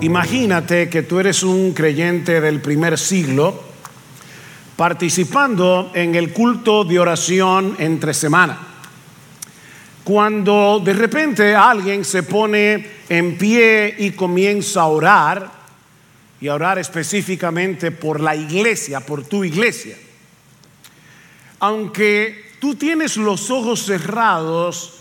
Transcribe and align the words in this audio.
Imagínate 0.00 0.88
que 0.88 1.02
tú 1.02 1.18
eres 1.18 1.42
un 1.42 1.72
creyente 1.72 2.40
del 2.40 2.60
primer 2.60 2.96
siglo 2.96 3.64
participando 4.76 5.90
en 5.92 6.14
el 6.14 6.32
culto 6.32 6.84
de 6.84 7.00
oración 7.00 7.74
entre 7.80 8.14
semana. 8.14 8.60
Cuando 10.04 10.80
de 10.84 10.92
repente 10.92 11.52
alguien 11.52 12.04
se 12.04 12.22
pone 12.22 12.86
en 13.08 13.36
pie 13.36 13.96
y 13.98 14.12
comienza 14.12 14.82
a 14.82 14.86
orar, 14.86 15.50
y 16.40 16.46
a 16.46 16.54
orar 16.54 16.78
específicamente 16.78 17.90
por 17.90 18.20
la 18.20 18.36
iglesia, 18.36 19.00
por 19.00 19.24
tu 19.24 19.42
iglesia, 19.42 19.96
aunque 21.58 22.52
tú 22.60 22.76
tienes 22.76 23.16
los 23.16 23.50
ojos 23.50 23.82
cerrados, 23.82 25.00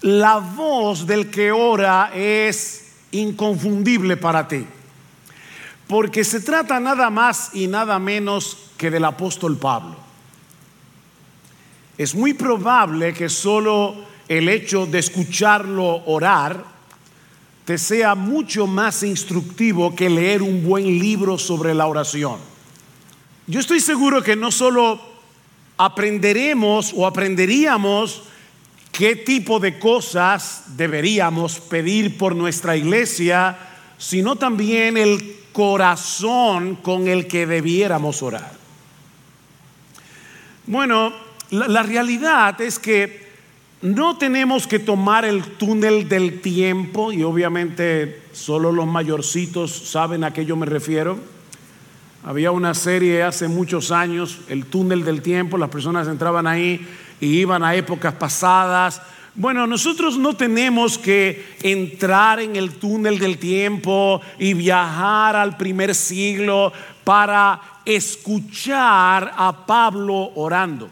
la 0.00 0.38
voz 0.38 1.06
del 1.06 1.28
que 1.28 1.52
ora 1.52 2.10
es 2.14 2.87
inconfundible 3.12 4.16
para 4.16 4.48
ti. 4.48 4.66
Porque 5.86 6.24
se 6.24 6.40
trata 6.40 6.78
nada 6.80 7.10
más 7.10 7.50
y 7.54 7.66
nada 7.66 7.98
menos 7.98 8.56
que 8.76 8.90
del 8.90 9.04
apóstol 9.04 9.56
Pablo. 9.56 9.96
Es 11.96 12.14
muy 12.14 12.34
probable 12.34 13.12
que 13.12 13.28
solo 13.28 13.96
el 14.28 14.48
hecho 14.48 14.86
de 14.86 14.98
escucharlo 14.98 16.04
orar 16.06 16.64
te 17.64 17.76
sea 17.76 18.14
mucho 18.14 18.66
más 18.66 19.02
instructivo 19.02 19.94
que 19.94 20.08
leer 20.08 20.42
un 20.42 20.64
buen 20.66 20.84
libro 20.84 21.36
sobre 21.36 21.74
la 21.74 21.86
oración. 21.86 22.38
Yo 23.46 23.60
estoy 23.60 23.80
seguro 23.80 24.22
que 24.22 24.36
no 24.36 24.52
solo 24.52 25.00
aprenderemos 25.76 26.92
o 26.94 27.06
aprenderíamos 27.06 28.22
qué 28.98 29.14
tipo 29.14 29.60
de 29.60 29.78
cosas 29.78 30.64
deberíamos 30.76 31.60
pedir 31.60 32.18
por 32.18 32.34
nuestra 32.34 32.76
iglesia, 32.76 33.56
sino 33.96 34.34
también 34.34 34.96
el 34.96 35.36
corazón 35.52 36.74
con 36.74 37.06
el 37.06 37.28
que 37.28 37.46
debiéramos 37.46 38.24
orar. 38.24 38.50
Bueno, 40.66 41.12
la, 41.50 41.68
la, 41.68 41.84
realidad 41.84 42.60
es 42.60 42.80
que 42.80 43.28
no 43.82 44.18
tenemos 44.18 44.66
que 44.66 44.80
tomar 44.80 45.24
el 45.24 45.44
túnel 45.44 46.08
del 46.08 46.40
tiempo, 46.40 47.12
y 47.12 47.22
obviamente 47.22 48.22
solo 48.32 48.72
los 48.72 48.88
mayorcitos 48.88 49.70
saben 49.70 50.24
a 50.24 50.32
qué 50.32 50.44
yo 50.44 50.56
me 50.56 50.66
refiero. 50.66 51.20
Había 52.24 52.50
una 52.50 52.74
serie 52.74 53.22
hace 53.22 53.46
muchos 53.46 53.92
años, 53.92 54.40
el 54.48 54.66
túnel 54.66 55.04
del 55.04 55.22
tiempo, 55.22 55.56
las 55.56 55.70
personas 55.70 56.08
entraban 56.08 56.48
ahí 56.48 56.84
y 57.20 57.38
iban 57.38 57.62
a 57.62 57.74
épocas 57.74 58.14
pasadas. 58.14 59.00
Bueno, 59.34 59.66
nosotros 59.66 60.18
no 60.18 60.34
tenemos 60.34 60.98
que 60.98 61.56
entrar 61.62 62.40
en 62.40 62.56
el 62.56 62.74
túnel 62.74 63.18
del 63.18 63.38
tiempo 63.38 64.20
y 64.38 64.54
viajar 64.54 65.36
al 65.36 65.56
primer 65.56 65.94
siglo 65.94 66.72
para 67.04 67.60
escuchar 67.84 69.32
a 69.36 69.64
Pablo 69.64 70.32
orando. 70.34 70.90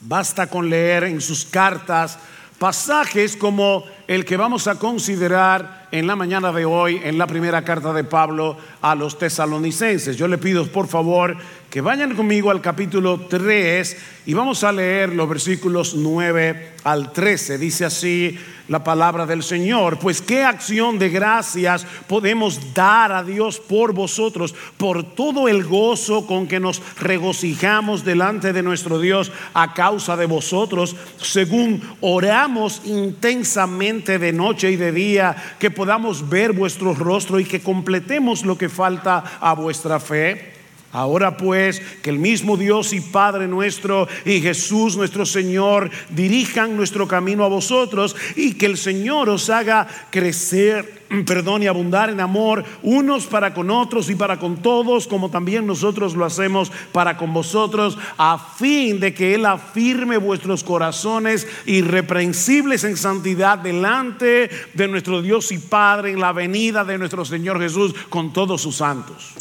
Basta 0.00 0.46
con 0.46 0.68
leer 0.68 1.04
en 1.04 1.20
sus 1.20 1.44
cartas 1.44 2.18
pasajes 2.58 3.36
como 3.36 3.84
el 4.06 4.24
que 4.24 4.36
vamos 4.36 4.66
a 4.66 4.78
considerar 4.78 5.88
en 5.90 6.06
la 6.06 6.16
mañana 6.16 6.52
de 6.52 6.64
hoy 6.64 7.00
en 7.02 7.16
la 7.16 7.26
primera 7.26 7.64
carta 7.64 7.92
de 7.92 8.04
Pablo 8.04 8.56
a 8.82 8.94
los 8.94 9.18
tesalonicenses. 9.18 10.16
Yo 10.16 10.28
le 10.28 10.38
pido 10.38 10.66
por 10.66 10.88
favor 10.88 11.36
que 11.70 11.80
vayan 11.80 12.14
conmigo 12.14 12.50
al 12.50 12.60
capítulo 12.60 13.26
3 13.28 13.96
y 14.26 14.34
vamos 14.34 14.62
a 14.64 14.72
leer 14.72 15.14
los 15.14 15.28
versículos 15.28 15.94
9 15.94 16.72
al 16.84 17.12
13. 17.12 17.58
Dice 17.58 17.84
así 17.84 18.38
la 18.68 18.82
palabra 18.82 19.26
del 19.26 19.42
Señor. 19.42 19.98
Pues 19.98 20.22
qué 20.22 20.44
acción 20.44 20.98
de 20.98 21.10
gracias 21.10 21.86
podemos 22.08 22.74
dar 22.74 23.12
a 23.12 23.22
Dios 23.22 23.58
por 23.58 23.92
vosotros, 23.92 24.54
por 24.76 25.02
todo 25.14 25.48
el 25.48 25.64
gozo 25.64 26.26
con 26.26 26.46
que 26.46 26.60
nos 26.60 26.82
regocijamos 26.98 28.04
delante 28.04 28.52
de 28.52 28.62
nuestro 28.62 28.98
Dios 28.98 29.32
a 29.52 29.74
causa 29.74 30.16
de 30.16 30.26
vosotros, 30.26 30.96
según 31.18 31.82
oramos 32.00 32.82
intensamente 32.84 34.18
de 34.18 34.32
noche 34.32 34.70
y 34.70 34.76
de 34.76 34.92
día, 34.92 35.36
que 35.58 35.70
podamos 35.70 36.28
ver 36.28 36.52
vuestro 36.52 36.94
rostro 36.94 37.40
y 37.40 37.44
que 37.44 37.60
completemos 37.60 38.44
lo 38.44 38.56
que 38.56 38.68
falta 38.68 39.38
a 39.40 39.54
vuestra 39.54 40.00
fe 40.00 40.53
Ahora 40.94 41.36
pues, 41.36 41.82
que 42.02 42.10
el 42.10 42.20
mismo 42.20 42.56
Dios 42.56 42.92
y 42.92 43.00
Padre 43.00 43.48
nuestro 43.48 44.06
y 44.24 44.40
Jesús 44.40 44.96
nuestro 44.96 45.26
Señor 45.26 45.90
dirijan 46.10 46.76
nuestro 46.76 47.08
camino 47.08 47.42
a 47.42 47.48
vosotros 47.48 48.14
y 48.36 48.54
que 48.54 48.66
el 48.66 48.76
Señor 48.76 49.28
os 49.28 49.50
haga 49.50 49.88
crecer, 50.10 51.02
perdón, 51.26 51.64
y 51.64 51.66
abundar 51.66 52.10
en 52.10 52.20
amor 52.20 52.64
unos 52.84 53.26
para 53.26 53.52
con 53.52 53.72
otros 53.72 54.08
y 54.08 54.14
para 54.14 54.38
con 54.38 54.62
todos, 54.62 55.08
como 55.08 55.30
también 55.30 55.66
nosotros 55.66 56.14
lo 56.14 56.24
hacemos 56.24 56.70
para 56.92 57.16
con 57.16 57.34
vosotros, 57.34 57.98
a 58.16 58.38
fin 58.38 59.00
de 59.00 59.12
que 59.12 59.34
Él 59.34 59.46
afirme 59.46 60.16
vuestros 60.16 60.62
corazones 60.62 61.44
irreprensibles 61.66 62.84
en 62.84 62.96
santidad 62.96 63.58
delante 63.58 64.48
de 64.74 64.86
nuestro 64.86 65.22
Dios 65.22 65.50
y 65.50 65.58
Padre 65.58 66.12
en 66.12 66.20
la 66.20 66.32
venida 66.32 66.84
de 66.84 66.98
nuestro 66.98 67.24
Señor 67.24 67.60
Jesús 67.60 67.96
con 68.08 68.32
todos 68.32 68.62
sus 68.62 68.76
santos. 68.76 69.34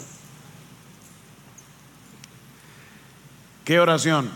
¿Qué 3.64 3.80
oración? 3.80 4.30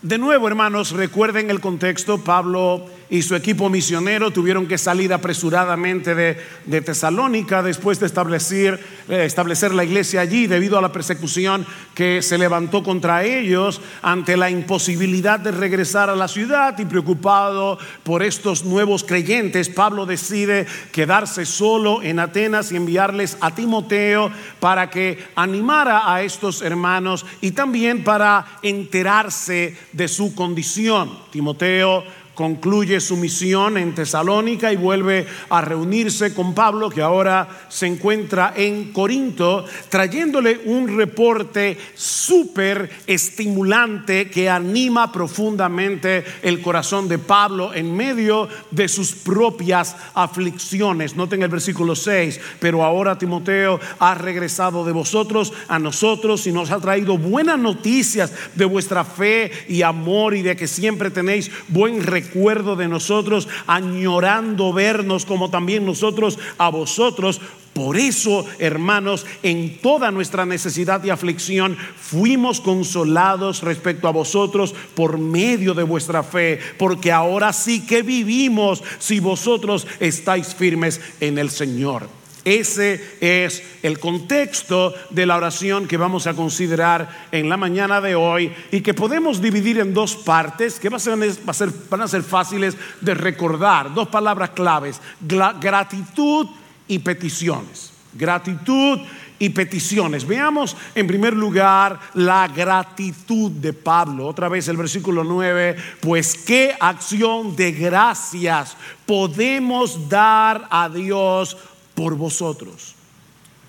De 0.00 0.16
nuevo, 0.16 0.48
hermanos, 0.48 0.92
recuerden 0.92 1.50
el 1.50 1.60
contexto. 1.60 2.24
Pablo 2.24 2.86
y 3.10 3.22
su 3.22 3.34
equipo 3.34 3.68
misionero 3.68 4.30
tuvieron 4.30 4.66
que 4.66 4.78
salir 4.78 5.12
apresuradamente 5.12 6.14
de, 6.14 6.80
Tesalónica 6.80 7.62
después 7.62 7.98
de 8.00 8.06
establecer, 8.06 8.80
eh, 9.08 9.24
establecer 9.24 9.74
la 9.74 9.84
iglesia 9.84 10.20
allí 10.20 10.46
debido 10.46 10.78
a 10.78 10.82
la 10.82 10.92
persecución 10.92 11.66
que 11.94 12.22
se 12.22 12.38
levantó 12.38 12.82
contra 12.82 13.24
ellos 13.24 13.80
ante 14.00 14.36
la 14.36 14.48
imposibilidad 14.48 15.40
de 15.40 15.50
regresar 15.50 16.08
a 16.08 16.16
la 16.16 16.28
ciudad 16.28 16.78
y 16.78 16.84
preocupado 16.84 17.78
por 18.04 18.22
estos 18.22 18.64
nuevos 18.64 19.04
creyentes, 19.04 19.68
Pablo 19.68 20.06
decide 20.06 20.66
quedarse 20.92 21.44
solo 21.44 22.02
en 22.02 22.20
Atenas 22.20 22.70
y 22.70 22.76
enviarles 22.76 23.36
a 23.40 23.54
Timoteo 23.54 24.30
para 24.60 24.88
que 24.88 25.18
animara 25.34 26.12
a 26.12 26.22
estos 26.22 26.62
hermanos 26.62 27.26
y 27.40 27.50
también 27.50 28.04
para 28.04 28.46
enterarse 28.62 29.76
de 29.92 30.08
su 30.08 30.34
condición. 30.34 31.18
Timoteo 31.30 32.04
concluye 32.40 33.00
su 33.00 33.18
misión 33.18 33.76
en 33.76 33.94
Tesalónica 33.94 34.72
y 34.72 34.76
vuelve 34.76 35.26
a 35.50 35.60
reunirse 35.60 36.32
con 36.32 36.54
Pablo, 36.54 36.88
que 36.88 37.02
ahora 37.02 37.66
se 37.68 37.86
encuentra 37.86 38.54
en 38.56 38.94
Corinto, 38.94 39.66
trayéndole 39.90 40.58
un 40.64 40.96
reporte 40.96 41.76
súper 41.94 42.88
estimulante 43.06 44.30
que 44.30 44.48
anima 44.48 45.12
profundamente 45.12 46.24
el 46.40 46.62
corazón 46.62 47.08
de 47.08 47.18
Pablo 47.18 47.74
en 47.74 47.94
medio 47.94 48.48
de 48.70 48.88
sus 48.88 49.12
propias 49.12 49.94
aflicciones. 50.14 51.16
Noten 51.16 51.42
el 51.42 51.50
versículo 51.50 51.94
6, 51.94 52.40
pero 52.58 52.82
ahora 52.82 53.18
Timoteo 53.18 53.78
ha 53.98 54.14
regresado 54.14 54.82
de 54.86 54.92
vosotros 54.92 55.52
a 55.68 55.78
nosotros 55.78 56.46
y 56.46 56.52
nos 56.52 56.70
ha 56.70 56.80
traído 56.80 57.18
buenas 57.18 57.58
noticias 57.58 58.32
de 58.54 58.64
vuestra 58.64 59.04
fe 59.04 59.52
y 59.68 59.82
amor 59.82 60.34
y 60.34 60.40
de 60.40 60.56
que 60.56 60.66
siempre 60.66 61.10
tenéis 61.10 61.50
buen 61.68 62.02
recuerdo 62.02 62.29
recuerdo 62.30 62.76
de 62.76 62.88
nosotros, 62.88 63.48
añorando 63.66 64.72
vernos 64.72 65.24
como 65.24 65.50
también 65.50 65.84
nosotros 65.84 66.38
a 66.58 66.68
vosotros. 66.68 67.40
Por 67.72 67.96
eso, 67.96 68.44
hermanos, 68.58 69.26
en 69.42 69.78
toda 69.78 70.10
nuestra 70.10 70.44
necesidad 70.44 71.02
y 71.04 71.10
aflicción 71.10 71.76
fuimos 71.96 72.60
consolados 72.60 73.62
respecto 73.62 74.08
a 74.08 74.12
vosotros 74.12 74.74
por 74.94 75.18
medio 75.18 75.74
de 75.74 75.82
vuestra 75.82 76.22
fe, 76.22 76.58
porque 76.78 77.12
ahora 77.12 77.52
sí 77.52 77.86
que 77.86 78.02
vivimos 78.02 78.82
si 78.98 79.20
vosotros 79.20 79.86
estáis 80.00 80.54
firmes 80.54 81.00
en 81.20 81.38
el 81.38 81.50
Señor. 81.50 82.19
Ese 82.44 83.18
es 83.20 83.62
el 83.82 83.98
contexto 83.98 84.94
de 85.10 85.26
la 85.26 85.36
oración 85.36 85.86
que 85.86 85.96
vamos 85.96 86.26
a 86.26 86.34
considerar 86.34 87.26
en 87.32 87.48
la 87.48 87.56
mañana 87.56 88.00
de 88.00 88.14
hoy 88.14 88.52
y 88.70 88.80
que 88.80 88.94
podemos 88.94 89.40
dividir 89.40 89.78
en 89.78 89.92
dos 89.92 90.16
partes 90.16 90.80
que 90.80 90.88
van 90.88 92.02
a 92.02 92.08
ser 92.08 92.22
fáciles 92.22 92.76
de 93.00 93.14
recordar. 93.14 93.92
Dos 93.92 94.08
palabras 94.08 94.50
claves, 94.50 95.00
gratitud 95.20 96.46
y 96.88 96.98
peticiones. 97.00 97.92
Gratitud 98.12 98.98
y 99.38 99.48
peticiones. 99.48 100.26
Veamos 100.26 100.76
en 100.94 101.06
primer 101.06 101.34
lugar 101.34 101.98
la 102.14 102.46
gratitud 102.46 103.50
de 103.50 103.72
Pablo. 103.72 104.26
Otra 104.26 104.48
vez 104.48 104.68
el 104.68 104.76
versículo 104.76 105.24
9, 105.24 105.76
pues 106.00 106.34
qué 106.34 106.76
acción 106.78 107.56
de 107.56 107.72
gracias 107.72 108.76
podemos 109.06 110.08
dar 110.08 110.68
a 110.70 110.88
Dios 110.88 111.56
por 112.00 112.16
vosotros. 112.16 112.94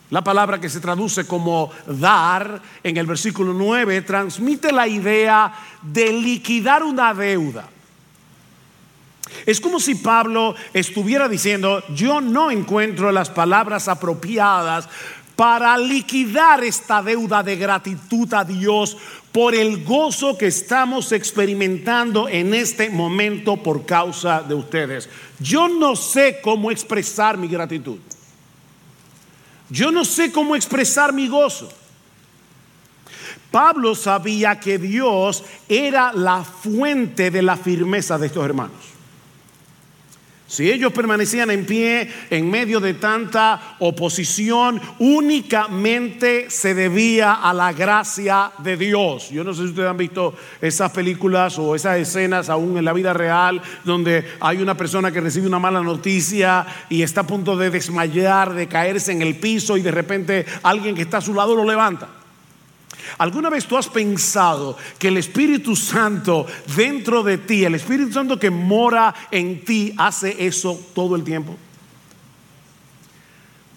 La 0.10 0.24
palabra 0.24 0.62
que 0.62 0.70
se 0.70 0.80
traduce 0.80 1.28
como 1.28 1.70
dar 1.86 2.62
en 2.82 2.96
el 2.96 3.06
versículo 3.06 3.52
9 3.52 4.04
transmite 4.04 4.72
la 4.72 4.88
idea 4.88 5.54
de 5.82 6.14
liquidar 6.14 6.82
una 6.82 7.14
deuda. 7.14 7.68
Es 9.46 9.60
como 9.60 9.82
si 9.82 9.96
Pablo 9.96 10.56
estuviera 10.74 11.28
diciendo, 11.28 11.84
yo 11.94 12.22
no 12.22 12.52
encuentro 12.52 13.12
las 13.12 13.30
palabras 13.30 13.90
apropiadas 13.90 14.88
para 15.36 15.78
liquidar 15.78 16.64
esta 16.64 17.02
deuda 17.04 17.44
de 17.44 17.58
gratitud 17.58 18.34
a 18.34 18.46
Dios 18.46 18.96
por 19.34 19.56
el 19.56 19.84
gozo 19.84 20.38
que 20.38 20.48
estamos 20.48 21.12
experimentando 21.12 22.30
en 22.30 22.54
este 22.54 22.90
momento 22.90 23.58
por 23.58 23.86
causa 23.86 24.42
de 24.42 24.56
ustedes. 24.56 25.10
Yo 25.38 25.68
no 25.68 25.98
sé 25.98 26.40
cómo 26.42 26.72
expresar 26.72 27.38
mi 27.38 27.50
gratitud. 27.50 28.00
Yo 29.72 29.90
no 29.90 30.04
sé 30.04 30.34
cómo 30.34 30.56
expresar 30.56 31.14
mi 31.14 31.30
gozo. 31.30 31.72
Pablo 33.50 33.96
sabía 33.96 34.60
que 34.60 34.78
Dios 34.78 35.44
era 35.68 36.12
la 36.14 36.44
fuente 36.44 37.32
de 37.32 37.42
la 37.42 37.56
firmeza 37.56 38.18
de 38.18 38.28
estos 38.28 38.44
hermanos. 38.44 38.91
Si 40.52 40.70
ellos 40.70 40.92
permanecían 40.92 41.50
en 41.50 41.66
pie 41.66 42.10
en 42.30 42.52
medio 42.52 42.82
de 42.82 42.96
tanta 42.96 43.78
oposición, 43.80 44.82
únicamente 45.00 46.50
se 46.50 46.76
debía 46.76 47.36
a 47.36 47.54
la 47.54 47.72
gracia 47.72 48.52
de 48.58 48.76
Dios. 48.76 49.30
Yo 49.30 49.46
no 49.46 49.54
sé 49.54 49.62
si 49.62 49.70
ustedes 49.70 49.90
han 49.90 49.96
visto 49.96 50.34
esas 50.60 50.92
películas 50.92 51.58
o 51.58 51.74
esas 51.74 52.00
escenas 52.00 52.50
aún 52.50 52.78
en 52.78 52.84
la 52.84 52.92
vida 52.92 53.14
real 53.14 53.62
donde 53.86 54.26
hay 54.42 54.58
una 54.58 54.76
persona 54.76 55.10
que 55.10 55.22
recibe 55.22 55.48
una 55.48 55.58
mala 55.58 55.80
noticia 55.80 56.66
y 56.90 57.02
está 57.02 57.22
a 57.22 57.28
punto 57.28 57.56
de 57.56 57.70
desmayar, 57.70 58.54
de 58.54 58.68
caerse 58.68 59.14
en 59.14 59.22
el 59.22 59.38
piso 59.38 59.78
y 59.78 59.82
de 59.82 59.92
repente 59.92 60.46
alguien 60.64 60.96
que 60.96 61.04
está 61.04 61.20
a 61.20 61.22
su 61.22 61.34
lado 61.34 61.56
lo 61.56 61.64
levanta. 61.64 62.21
¿Alguna 63.18 63.50
vez 63.50 63.66
tú 63.66 63.78
has 63.78 63.88
pensado 63.88 64.78
que 65.00 65.10
el 65.10 65.18
Espíritu 65.18 65.76
Santo 65.76 66.46
dentro 66.76 67.24
de 67.24 67.38
ti, 67.38 67.64
el 67.64 67.76
Espíritu 67.76 68.14
Santo 68.14 68.40
que 68.40 68.50
mora 68.50 69.14
en 69.32 69.64
ti, 69.66 69.94
hace 69.98 70.46
eso 70.46 70.80
todo 70.94 71.16
el 71.16 71.24
tiempo? 71.24 71.56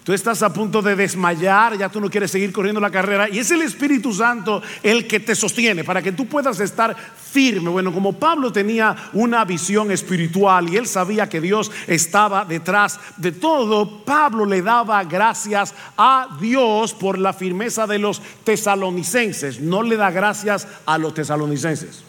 Tú 0.05 0.13
estás 0.13 0.43
a 0.43 0.53
punto 0.53 0.83
de 0.83 0.95
desmayar, 0.95 1.75
ya 1.79 1.89
tú 1.89 1.99
no 1.99 2.11
quieres 2.11 2.29
seguir 2.29 2.53
corriendo 2.53 2.79
la 2.79 2.91
carrera 2.91 3.27
y 3.27 3.39
es 3.39 3.49
el 3.49 3.63
Espíritu 3.63 4.13
Santo 4.13 4.61
el 4.83 5.07
que 5.07 5.19
te 5.19 5.33
sostiene 5.33 5.83
para 5.83 5.99
que 5.99 6.11
tú 6.11 6.27
puedas 6.27 6.59
estar 6.59 6.95
firme. 6.95 7.71
Bueno, 7.71 7.91
como 7.91 8.13
Pablo 8.13 8.53
tenía 8.53 8.95
una 9.13 9.43
visión 9.45 9.89
espiritual 9.89 10.69
y 10.69 10.77
él 10.77 10.85
sabía 10.85 11.27
que 11.27 11.41
Dios 11.41 11.71
estaba 11.87 12.45
detrás 12.45 12.99
de 13.17 13.31
todo, 13.31 14.05
Pablo 14.05 14.45
le 14.45 14.61
daba 14.61 15.03
gracias 15.05 15.73
a 15.97 16.37
Dios 16.39 16.93
por 16.93 17.17
la 17.17 17.33
firmeza 17.33 17.87
de 17.87 17.97
los 17.97 18.21
tesalonicenses. 18.43 19.59
No 19.59 19.81
le 19.81 19.97
da 19.97 20.11
gracias 20.11 20.67
a 20.85 20.99
los 20.99 21.15
tesalonicenses, 21.15 22.03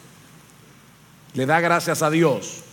le 1.32 1.46
da 1.46 1.60
gracias 1.60 2.02
a 2.02 2.10
Dios. 2.10 2.65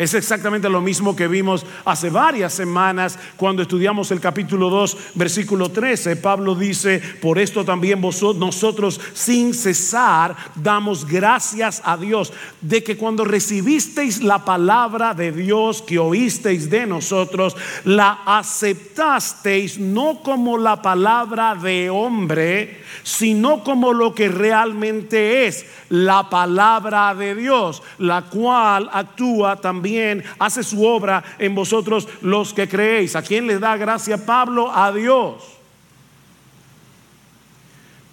Es 0.00 0.14
exactamente 0.14 0.70
lo 0.70 0.80
mismo 0.80 1.14
que 1.14 1.28
vimos 1.28 1.66
hace 1.84 2.08
varias 2.08 2.54
semanas 2.54 3.18
cuando 3.36 3.60
estudiamos 3.60 4.10
el 4.10 4.18
capítulo 4.18 4.70
2, 4.70 4.96
versículo 5.14 5.68
13. 5.68 6.16
Pablo 6.16 6.54
dice, 6.54 7.02
por 7.20 7.38
esto 7.38 7.66
también 7.66 8.00
vosotros, 8.00 8.40
nosotros 8.40 8.98
sin 9.12 9.52
cesar 9.52 10.34
damos 10.54 11.06
gracias 11.06 11.82
a 11.84 11.98
Dios 11.98 12.32
de 12.62 12.82
que 12.82 12.96
cuando 12.96 13.26
recibisteis 13.26 14.22
la 14.22 14.42
palabra 14.42 15.12
de 15.12 15.32
Dios 15.32 15.82
que 15.82 15.98
oísteis 15.98 16.70
de 16.70 16.86
nosotros, 16.86 17.54
la 17.84 18.20
aceptasteis 18.24 19.78
no 19.78 20.22
como 20.22 20.56
la 20.56 20.80
palabra 20.80 21.54
de 21.54 21.90
hombre, 21.90 22.80
sino 23.02 23.62
como 23.62 23.92
lo 23.92 24.14
que 24.14 24.28
realmente 24.28 25.46
es 25.46 25.66
la 25.90 26.30
palabra 26.30 27.14
de 27.14 27.34
Dios, 27.34 27.82
la 27.98 28.22
cual 28.22 28.88
actúa 28.94 29.56
también 29.56 29.89
hace 30.38 30.62
su 30.62 30.84
obra 30.84 31.22
en 31.38 31.54
vosotros 31.54 32.08
los 32.22 32.52
que 32.54 32.68
creéis. 32.68 33.16
¿A 33.16 33.22
quién 33.22 33.46
le 33.46 33.58
da 33.58 33.76
gracia 33.76 34.24
Pablo? 34.24 34.70
A 34.74 34.92
Dios. 34.92 35.60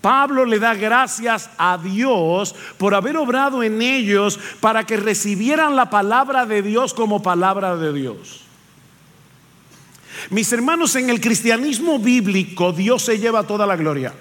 Pablo 0.02 0.46
le 0.46 0.60
da 0.60 0.74
gracias 0.74 1.50
a 1.58 1.78
Dios 1.78 2.56
por 2.78 2.94
haber 2.96 3.18
obrado 3.18 3.64
en 3.64 3.82
ellos 3.82 4.40
para 4.62 4.86
que 4.86 4.96
recibieran 4.96 5.76
la 5.76 5.90
palabra 5.90 6.46
de 6.46 6.62
Dios 6.62 6.94
como 6.94 7.22
palabra 7.22 7.76
de 7.76 7.92
Dios. 7.92 8.42
Mis 10.30 10.52
hermanos, 10.52 10.96
en 10.96 11.10
el 11.10 11.20
cristianismo 11.20 12.00
bíblico 12.00 12.72
Dios 12.72 13.04
se 13.04 13.20
lleva 13.20 13.44
toda 13.44 13.66
la 13.66 13.76
gloria. 13.76 14.14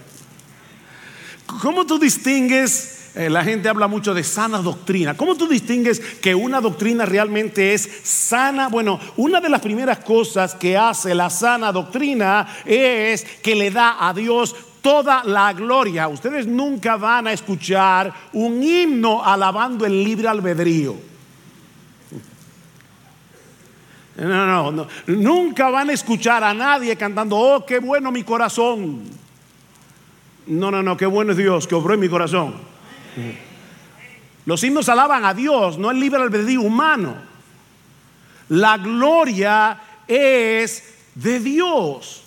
¿Cómo 1.63 1.87
tú 1.87 1.99
distingues 1.99 2.96
eh, 3.17 3.31
la 3.31 3.43
gente 3.43 3.71
habla 3.71 3.89
mucho 3.89 4.13
de 4.13 4.23
sana 4.23 4.59
doctrina. 4.59 5.17
¿Cómo 5.17 5.37
tú 5.37 5.49
distingues 5.49 6.01
que 6.01 6.35
una 6.35 6.61
doctrina 6.61 7.07
realmente 7.07 7.73
es 7.73 7.89
sana? 8.03 8.69
Bueno, 8.69 9.01
una 9.17 9.41
de 9.41 9.49
las 9.49 9.63
primeras 9.63 10.01
cosas 10.01 10.55
que 10.55 10.77
hace 10.77 11.15
la 11.15 11.31
sana 11.31 11.73
doctrina 11.73 12.47
es 12.67 13.25
que 13.43 13.55
le 13.55 13.71
da 13.71 14.07
a 14.07 14.13
Dios 14.13 14.55
toda 14.83 15.25
la 15.25 15.55
gloria. 15.55 16.09
Ustedes 16.09 16.47
nunca 16.47 16.97
van 16.97 17.29
a 17.29 17.33
escuchar 17.33 18.13
un 18.35 18.63
himno 18.63 19.25
alabando 19.25 19.87
el 19.87 20.05
libre 20.05 20.29
albedrío. 20.29 20.95
No, 24.19 24.47
no, 24.47 24.71
no. 24.73 24.87
Nunca 25.07 25.71
van 25.71 25.89
a 25.89 25.95
escuchar 25.95 26.45
a 26.45 26.53
nadie 26.53 26.95
cantando, 26.97 27.39
oh, 27.39 27.65
qué 27.65 27.79
bueno 27.79 28.13
mi 28.13 28.25
corazón. 28.25 29.05
No, 30.47 30.71
no, 30.71 30.83
no, 30.83 30.99
qué 30.99 31.07
bueno 31.07 31.33
es 31.33 31.39
Dios 31.39 31.67
que 31.67 31.75
obró 31.75 31.95
en 31.95 32.01
mi 32.01 32.11
corazón. 32.11 32.76
Los 34.45 34.63
himnos 34.63 34.89
alaban 34.89 35.25
a 35.25 35.35
Dios, 35.35 35.79
no 35.79 35.91
el 35.91 35.99
libre 36.01 36.23
albedrío 36.23 36.63
humano. 36.63 37.17
La 38.49 38.79
gloria 38.79 39.81
es 40.07 40.95
de 41.15 41.41
Dios. 41.41 42.23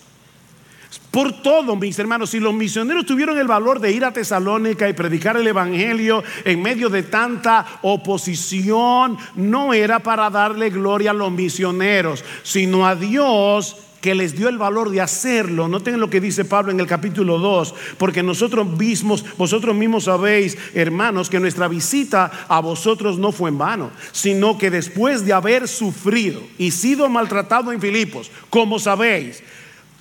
Por 1.10 1.42
todo, 1.42 1.74
mis 1.74 1.98
hermanos, 1.98 2.30
si 2.30 2.38
los 2.38 2.54
misioneros 2.54 3.04
tuvieron 3.04 3.36
el 3.38 3.48
valor 3.48 3.80
de 3.80 3.90
ir 3.90 4.04
a 4.04 4.12
Tesalónica 4.12 4.88
y 4.88 4.92
predicar 4.92 5.36
el 5.36 5.46
Evangelio 5.46 6.22
en 6.44 6.62
medio 6.62 6.88
de 6.88 7.02
tanta 7.02 7.66
oposición, 7.82 9.18
no 9.34 9.74
era 9.74 9.98
para 9.98 10.30
darle 10.30 10.70
gloria 10.70 11.10
a 11.10 11.14
los 11.14 11.32
misioneros, 11.32 12.24
sino 12.44 12.86
a 12.86 12.94
Dios 12.94 13.76
que 14.00 14.14
les 14.14 14.36
dio 14.36 14.48
el 14.48 14.58
valor 14.58 14.90
de 14.90 15.00
hacerlo. 15.00 15.68
Noten 15.68 16.00
lo 16.00 16.10
que 16.10 16.20
dice 16.20 16.44
Pablo 16.44 16.72
en 16.72 16.80
el 16.80 16.86
capítulo 16.86 17.38
2, 17.38 17.74
porque 17.98 18.22
nosotros 18.22 18.66
mismos, 18.66 19.24
vosotros 19.36 19.76
mismos 19.76 20.04
sabéis, 20.04 20.56
hermanos, 20.74 21.28
que 21.28 21.40
nuestra 21.40 21.68
visita 21.68 22.30
a 22.48 22.60
vosotros 22.60 23.18
no 23.18 23.32
fue 23.32 23.50
en 23.50 23.58
vano, 23.58 23.90
sino 24.12 24.56
que 24.56 24.70
después 24.70 25.24
de 25.24 25.32
haber 25.32 25.68
sufrido 25.68 26.40
y 26.58 26.70
sido 26.70 27.08
maltratado 27.08 27.72
en 27.72 27.80
Filipos, 27.80 28.30
como 28.48 28.78
sabéis, 28.78 29.42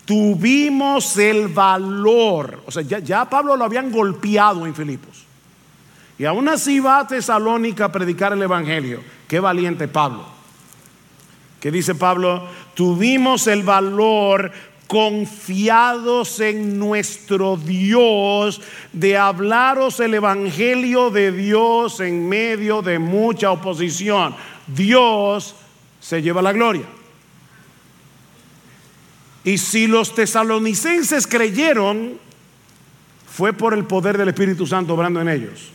tuvimos 0.06 1.18
el 1.18 1.50
valor, 1.50 2.64
o 2.66 2.72
sea, 2.72 2.82
ya, 2.82 3.00
ya 3.00 3.30
Pablo 3.30 3.56
lo 3.56 3.66
habían 3.66 3.92
golpeado 3.92 4.66
en 4.66 4.74
Filipos. 4.74 5.26
Y 6.18 6.26
aún 6.26 6.50
así 6.50 6.80
va 6.80 7.00
a 7.00 7.08
Tesalónica 7.08 7.86
a 7.86 7.92
predicar 7.92 8.34
el 8.34 8.42
Evangelio. 8.42 9.02
Qué 9.28 9.40
valiente 9.40 9.88
Pablo 9.88 10.39
que 11.60 11.72
dice 11.72 11.96
Pablo, 11.96 12.48
tuvimos 12.74 13.48
el 13.48 13.64
valor 13.64 14.52
confiados 14.88 16.40
en 16.40 16.80
nuestro 16.80 17.58
Dios 17.58 18.60
de 18.92 19.18
hablaros 19.18 20.00
el 20.00 20.16
Evangelio 20.16 21.12
de 21.12 21.32
Dios 21.32 22.00
en 22.00 22.28
medio 22.28 22.82
de 22.82 22.98
mucha 22.98 23.52
oposición. 23.52 24.36
Dios 24.66 25.56
se 26.00 26.22
lleva 26.22 26.42
la 26.42 26.54
gloria. 26.54 26.86
Y 29.44 29.58
si 29.58 29.86
los 29.86 30.16
tesalonicenses 30.16 31.28
creyeron, 31.28 32.18
fue 33.32 33.54
por 33.54 33.74
el 33.74 33.86
poder 33.86 34.18
del 34.18 34.30
Espíritu 34.30 34.66
Santo 34.66 34.96
obrando 34.96 35.22
en 35.22 35.30
ellos. 35.30 35.72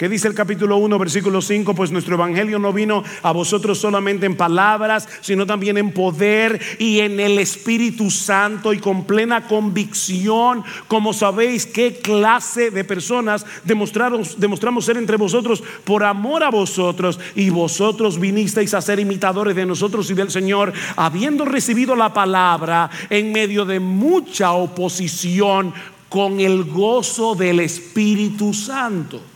¿Qué 0.00 0.08
dice 0.08 0.28
el 0.28 0.34
capítulo 0.34 0.78
1, 0.78 0.98
versículo 0.98 1.42
5? 1.42 1.74
Pues 1.74 1.90
nuestro 1.90 2.14
evangelio 2.14 2.58
no 2.58 2.72
vino 2.72 3.04
a 3.22 3.32
vosotros 3.32 3.76
solamente 3.76 4.24
en 4.24 4.34
palabras, 4.34 5.06
sino 5.20 5.44
también 5.44 5.76
en 5.76 5.92
poder 5.92 6.58
y 6.78 7.00
en 7.00 7.20
el 7.20 7.38
Espíritu 7.38 8.10
Santo 8.10 8.72
y 8.72 8.78
con 8.78 9.04
plena 9.04 9.46
convicción. 9.46 10.64
Como 10.88 11.12
sabéis, 11.12 11.66
qué 11.66 11.96
clase 11.96 12.70
de 12.70 12.82
personas 12.82 13.44
demostramos, 13.64 14.40
demostramos 14.40 14.86
ser 14.86 14.96
entre 14.96 15.18
vosotros 15.18 15.62
por 15.84 16.02
amor 16.02 16.44
a 16.44 16.50
vosotros. 16.50 17.20
Y 17.34 17.50
vosotros 17.50 18.18
vinisteis 18.18 18.72
a 18.72 18.80
ser 18.80 19.00
imitadores 19.00 19.54
de 19.54 19.66
nosotros 19.66 20.10
y 20.10 20.14
del 20.14 20.30
Señor, 20.30 20.72
habiendo 20.96 21.44
recibido 21.44 21.94
la 21.94 22.14
palabra 22.14 22.88
en 23.10 23.32
medio 23.32 23.66
de 23.66 23.80
mucha 23.80 24.52
oposición 24.52 25.74
con 26.08 26.40
el 26.40 26.64
gozo 26.64 27.34
del 27.34 27.60
Espíritu 27.60 28.54
Santo. 28.54 29.29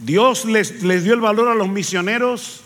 Dios 0.00 0.46
les, 0.46 0.80
dio 0.80 1.14
el 1.14 1.20
valor 1.20 1.48
a 1.48 1.54
los 1.54 1.68
misioneros 1.68 2.62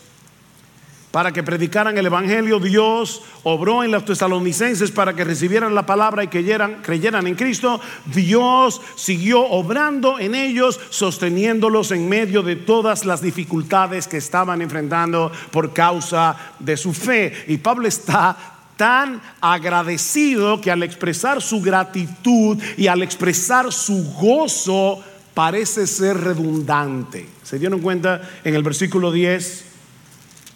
para 1.11 1.31
que 1.31 1.43
predicaran 1.43 1.97
el 1.97 2.05
Evangelio. 2.05 2.59
Dios 2.59 3.21
obró 3.43 3.83
en 3.83 3.91
los 3.91 4.05
tesalonicenses 4.05 4.91
para 4.91 5.13
que 5.13 5.23
recibieran 5.23 5.75
la 5.75 5.85
palabra 5.85 6.23
y 6.23 6.27
creyeran, 6.27 6.81
creyeran 6.81 7.27
en 7.27 7.35
Cristo. 7.35 7.79
Dios 8.05 8.81
siguió 8.95 9.41
obrando 9.41 10.19
en 10.19 10.35
ellos, 10.35 10.79
sosteniéndolos 10.89 11.91
en 11.91 12.07
medio 12.07 12.41
de 12.41 12.55
todas 12.55 13.05
las 13.05 13.21
dificultades 13.21 14.07
que 14.07 14.17
estaban 14.17 14.61
enfrentando 14.61 15.31
por 15.51 15.73
causa 15.73 16.35
de 16.59 16.77
su 16.77 16.93
fe. 16.93 17.45
Y 17.47 17.57
Pablo 17.57 17.87
está 17.87 18.37
tan 18.77 19.21
agradecido 19.39 20.59
que 20.59 20.71
al 20.71 20.83
expresar 20.83 21.41
su 21.41 21.61
gratitud 21.61 22.61
y 22.77 22.87
al 22.87 23.03
expresar 23.03 23.71
su 23.71 24.13
gozo 24.19 25.01
parece 25.35 25.85
ser 25.85 26.17
redundante. 26.17 27.29
¿Se 27.43 27.59
dieron 27.59 27.81
cuenta 27.81 28.27
en 28.43 28.55
el 28.55 28.63
versículo 28.63 29.11
10? 29.11 29.75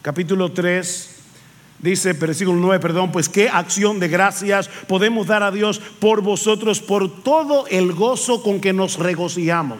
capítulo 0.02 0.52
3, 0.52 1.10
dice, 1.80 2.14
versículo 2.14 2.58
9, 2.60 2.82
perdón, 2.82 3.12
pues 3.12 3.28
qué 3.28 3.50
acción 3.50 4.00
de 4.00 4.08
gracias 4.08 4.70
podemos 4.88 5.28
dar 5.28 5.44
a 5.44 5.52
Dios 5.52 5.80
por 6.00 6.22
vosotros, 6.22 6.80
por 6.80 7.24
todo 7.24 7.68
el 7.68 7.94
gozo 7.94 8.42
con 8.42 8.62
que 8.62 8.74
nos 8.74 8.98
regocijamos 8.98 9.80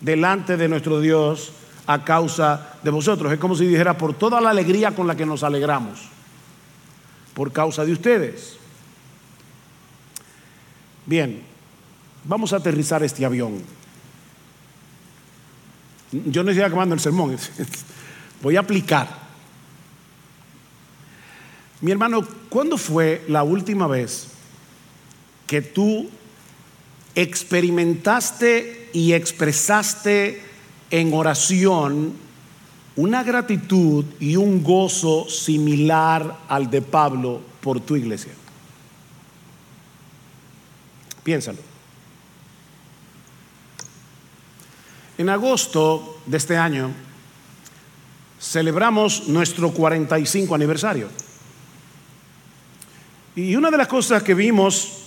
delante 0.00 0.56
de 0.56 0.68
nuestro 0.68 1.00
Dios 1.00 1.52
a 1.86 2.04
causa 2.04 2.76
de 2.82 2.90
vosotros. 2.90 3.32
Es 3.32 3.38
como 3.38 3.54
si 3.54 3.66
dijera, 3.66 3.96
por 3.96 4.14
toda 4.14 4.40
la 4.40 4.50
alegría 4.50 4.94
con 4.94 5.06
la 5.06 5.16
que 5.16 5.26
nos 5.26 5.42
alegramos, 5.42 6.00
por 7.34 7.52
causa 7.52 7.84
de 7.84 7.92
ustedes. 7.92 8.56
Bien, 11.06 11.42
vamos 12.24 12.52
a 12.52 12.56
aterrizar 12.56 13.02
este 13.02 13.24
avión. 13.24 13.62
Yo 16.26 16.44
no 16.44 16.50
estoy 16.50 16.64
acabando 16.64 16.94
el 16.94 17.00
sermón. 17.00 17.36
Voy 18.42 18.56
a 18.56 18.60
aplicar. 18.60 19.24
Mi 21.80 21.90
hermano, 21.90 22.26
¿cuándo 22.48 22.78
fue 22.78 23.24
la 23.28 23.42
última 23.42 23.86
vez 23.86 24.28
que 25.46 25.60
tú 25.60 26.08
experimentaste 27.14 28.90
y 28.92 29.12
expresaste 29.12 30.42
en 30.90 31.12
oración 31.12 32.14
una 32.96 33.24
gratitud 33.24 34.04
y 34.20 34.36
un 34.36 34.62
gozo 34.62 35.28
similar 35.28 36.38
al 36.48 36.70
de 36.70 36.80
Pablo 36.80 37.40
por 37.60 37.80
tu 37.80 37.96
iglesia? 37.96 38.32
Piénsalo. 41.24 41.73
En 45.16 45.28
agosto 45.28 46.20
de 46.26 46.36
este 46.36 46.56
año, 46.56 46.90
celebramos 48.40 49.28
nuestro 49.28 49.70
45 49.70 50.54
aniversario. 50.54 51.08
Y 53.36 53.56
una 53.56 53.70
de 53.70 53.78
las 53.78 53.88
cosas 53.88 54.22
que 54.22 54.34
vimos 54.34 55.04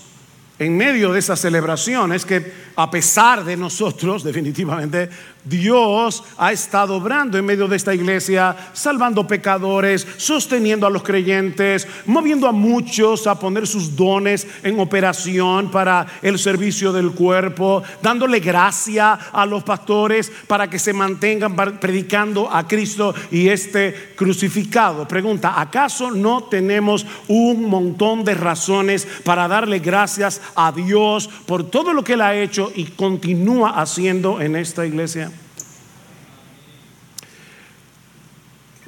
en 0.59 0.75
medio 0.75 1.13
de 1.13 1.19
esa 1.19 1.35
celebración 1.35 2.13
es 2.13 2.25
que 2.25 2.51
a 2.75 2.89
pesar 2.89 3.43
de 3.43 3.55
nosotros, 3.55 4.23
definitivamente, 4.23 5.09
Dios 5.47 6.23
ha 6.37 6.51
estado 6.51 6.95
obrando 6.95 7.37
en 7.37 7.45
medio 7.45 7.67
de 7.67 7.75
esta 7.75 7.93
iglesia, 7.93 8.55
salvando 8.73 9.27
pecadores, 9.27 10.05
sosteniendo 10.17 10.85
a 10.85 10.89
los 10.89 11.03
creyentes, 11.03 11.87
moviendo 12.05 12.47
a 12.47 12.51
muchos 12.51 13.27
a 13.27 13.39
poner 13.39 13.67
sus 13.67 13.95
dones 13.95 14.47
en 14.63 14.79
operación 14.79 15.71
para 15.71 16.05
el 16.21 16.37
servicio 16.37 16.91
del 16.91 17.11
cuerpo, 17.11 17.83
dándole 18.01 18.39
gracia 18.39 19.13
a 19.13 19.45
los 19.45 19.63
pastores 19.63 20.31
para 20.47 20.69
que 20.69 20.79
se 20.79 20.93
mantengan 20.93 21.55
predicando 21.79 22.49
a 22.51 22.67
Cristo 22.67 23.13
y 23.31 23.47
este 23.47 24.13
crucificado. 24.15 25.07
Pregunta, 25.07 25.59
¿acaso 25.59 26.11
no 26.11 26.43
tenemos 26.43 27.05
un 27.27 27.69
montón 27.69 28.23
de 28.23 28.33
razones 28.33 29.07
para 29.23 29.47
darle 29.47 29.79
gracias 29.79 30.41
a 30.55 30.71
Dios 30.71 31.29
por 31.45 31.69
todo 31.69 31.93
lo 31.93 32.03
que 32.03 32.13
Él 32.13 32.21
ha 32.21 32.35
hecho 32.35 32.71
y 32.75 32.85
continúa 32.85 33.69
haciendo 33.81 34.41
en 34.41 34.55
esta 34.55 34.85
iglesia? 34.85 35.31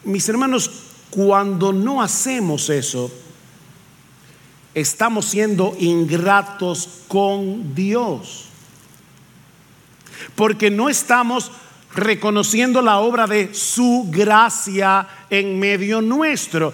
Mis 0.04 0.28
hermanos, 0.30 0.70
cuando 1.10 1.74
no 1.74 2.02
hacemos 2.02 2.70
eso, 2.70 3.12
estamos 4.74 5.26
siendo 5.26 5.76
ingratos 5.80 7.04
con 7.08 7.74
Dios. 7.76 8.46
Porque 10.36 10.70
no 10.70 10.90
estamos 10.90 11.52
reconociendo 11.96 12.82
la 12.82 13.00
obra 13.00 13.26
de 13.26 13.54
su 13.54 14.08
gracia 14.10 15.08
en 15.30 15.60
medio 15.60 16.02
nuestro. 16.02 16.72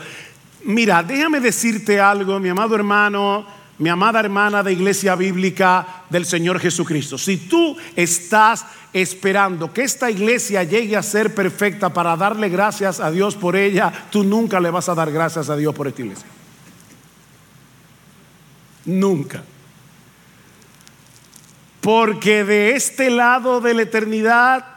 Mira, 0.63 1.03
déjame 1.03 1.39
decirte 1.39 1.99
algo, 1.99 2.39
mi 2.39 2.49
amado 2.49 2.75
hermano, 2.75 3.45
mi 3.77 3.89
amada 3.89 4.19
hermana 4.19 4.63
de 4.63 4.73
iglesia 4.73 5.15
bíblica 5.15 6.03
del 6.09 6.25
Señor 6.25 6.59
Jesucristo. 6.59 7.17
Si 7.17 7.37
tú 7.37 7.75
estás 7.95 8.65
esperando 8.93 9.73
que 9.73 9.83
esta 9.83 10.09
iglesia 10.09 10.63
llegue 10.63 10.95
a 10.95 11.03
ser 11.03 11.35
perfecta 11.35 11.91
para 11.91 12.15
darle 12.15 12.49
gracias 12.49 12.99
a 12.99 13.11
Dios 13.11 13.35
por 13.35 13.55
ella, 13.55 13.91
tú 14.11 14.23
nunca 14.23 14.59
le 14.59 14.71
vas 14.71 14.87
a 14.87 14.95
dar 14.95 15.11
gracias 15.11 15.49
a 15.49 15.57
Dios 15.57 15.75
por 15.75 15.87
esta 15.87 16.01
iglesia. 16.01 16.27
Nunca. 18.85 19.43
Porque 21.81 22.43
de 22.45 22.75
este 22.75 23.09
lado 23.09 23.59
de 23.59 23.73
la 23.73 23.81
eternidad 23.81 24.74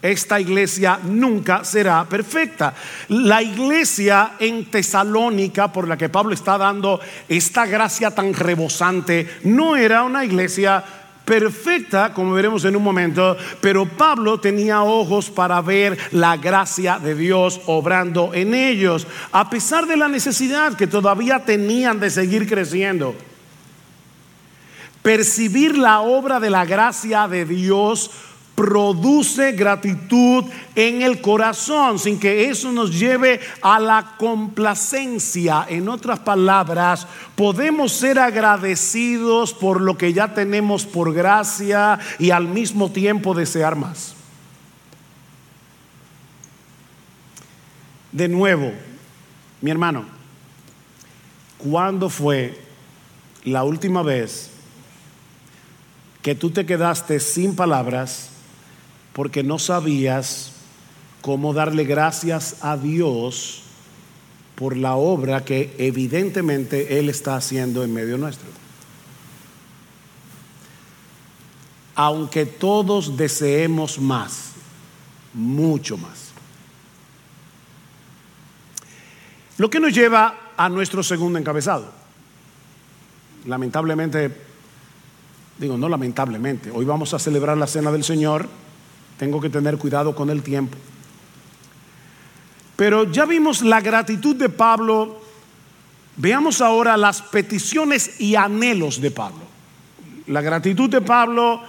esta 0.00 0.40
iglesia 0.40 1.00
nunca 1.02 1.64
será 1.64 2.04
perfecta. 2.04 2.74
La 3.08 3.42
iglesia 3.42 4.32
en 4.38 4.66
Tesalónica, 4.66 5.72
por 5.72 5.88
la 5.88 5.96
que 5.96 6.08
Pablo 6.08 6.34
está 6.34 6.56
dando 6.56 7.00
esta 7.28 7.66
gracia 7.66 8.12
tan 8.12 8.32
rebosante, 8.32 9.38
no 9.44 9.76
era 9.76 10.04
una 10.04 10.24
iglesia 10.24 10.84
perfecta, 11.24 12.14
como 12.14 12.32
veremos 12.32 12.64
en 12.64 12.74
un 12.74 12.82
momento, 12.82 13.36
pero 13.60 13.84
Pablo 13.84 14.40
tenía 14.40 14.82
ojos 14.82 15.28
para 15.28 15.60
ver 15.60 15.98
la 16.12 16.38
gracia 16.38 16.98
de 16.98 17.14
Dios 17.14 17.60
obrando 17.66 18.32
en 18.32 18.54
ellos, 18.54 19.06
a 19.32 19.50
pesar 19.50 19.86
de 19.86 19.98
la 19.98 20.08
necesidad 20.08 20.74
que 20.74 20.86
todavía 20.86 21.44
tenían 21.44 22.00
de 22.00 22.08
seguir 22.08 22.48
creciendo. 22.48 23.14
Percibir 25.02 25.76
la 25.76 26.00
obra 26.00 26.40
de 26.40 26.50
la 26.50 26.64
gracia 26.64 27.28
de 27.28 27.44
Dios 27.44 28.10
produce 28.58 29.52
gratitud 29.52 30.44
en 30.74 31.02
el 31.02 31.20
corazón, 31.20 31.96
sin 32.00 32.18
que 32.18 32.50
eso 32.50 32.72
nos 32.72 32.98
lleve 32.98 33.38
a 33.62 33.78
la 33.78 34.16
complacencia. 34.18 35.64
En 35.68 35.88
otras 35.88 36.18
palabras, 36.18 37.06
podemos 37.36 37.92
ser 37.92 38.18
agradecidos 38.18 39.54
por 39.54 39.80
lo 39.80 39.96
que 39.96 40.12
ya 40.12 40.34
tenemos 40.34 40.84
por 40.84 41.14
gracia 41.14 42.00
y 42.18 42.32
al 42.32 42.48
mismo 42.48 42.90
tiempo 42.90 43.32
desear 43.32 43.76
más. 43.76 44.16
De 48.10 48.26
nuevo, 48.26 48.72
mi 49.60 49.70
hermano, 49.70 50.04
¿cuándo 51.58 52.10
fue 52.10 52.60
la 53.44 53.62
última 53.62 54.02
vez 54.02 54.50
que 56.22 56.34
tú 56.34 56.50
te 56.50 56.66
quedaste 56.66 57.20
sin 57.20 57.54
palabras? 57.54 58.30
Porque 59.18 59.42
no 59.42 59.58
sabías 59.58 60.52
cómo 61.22 61.52
darle 61.52 61.82
gracias 61.82 62.58
a 62.60 62.76
Dios 62.76 63.64
por 64.54 64.76
la 64.76 64.94
obra 64.94 65.44
que 65.44 65.74
evidentemente 65.76 67.00
Él 67.00 67.08
está 67.08 67.34
haciendo 67.34 67.82
en 67.82 67.92
medio 67.92 68.16
nuestro. 68.16 68.46
Aunque 71.96 72.46
todos 72.46 73.16
deseemos 73.16 73.98
más, 73.98 74.52
mucho 75.34 75.96
más. 75.96 76.30
Lo 79.56 79.68
que 79.68 79.80
nos 79.80 79.92
lleva 79.92 80.52
a 80.56 80.68
nuestro 80.68 81.02
segundo 81.02 81.40
encabezado. 81.40 81.90
Lamentablemente, 83.46 84.30
digo, 85.58 85.76
no 85.76 85.88
lamentablemente, 85.88 86.70
hoy 86.70 86.84
vamos 86.84 87.14
a 87.14 87.18
celebrar 87.18 87.58
la 87.58 87.66
cena 87.66 87.90
del 87.90 88.04
Señor 88.04 88.48
tengo 89.18 89.40
que 89.40 89.50
tener 89.50 89.76
cuidado 89.76 90.14
con 90.14 90.30
el 90.30 90.42
tiempo. 90.42 90.78
Pero 92.76 93.10
ya 93.10 93.26
vimos 93.26 93.62
la 93.62 93.80
gratitud 93.80 94.36
de 94.36 94.48
Pablo. 94.48 95.20
Veamos 96.16 96.60
ahora 96.60 96.96
las 96.96 97.22
peticiones 97.22 98.20
y 98.20 98.36
anhelos 98.36 99.00
de 99.00 99.10
Pablo. 99.10 99.40
La 100.28 100.40
gratitud 100.40 100.88
de 100.88 101.00
Pablo, 101.00 101.60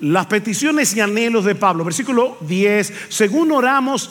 las 0.00 0.26
peticiones 0.26 0.94
y 0.94 1.00
anhelos 1.00 1.46
de 1.46 1.54
Pablo. 1.54 1.84
Versículo 1.84 2.36
10. 2.42 2.92
Según 3.08 3.52
oramos 3.52 4.10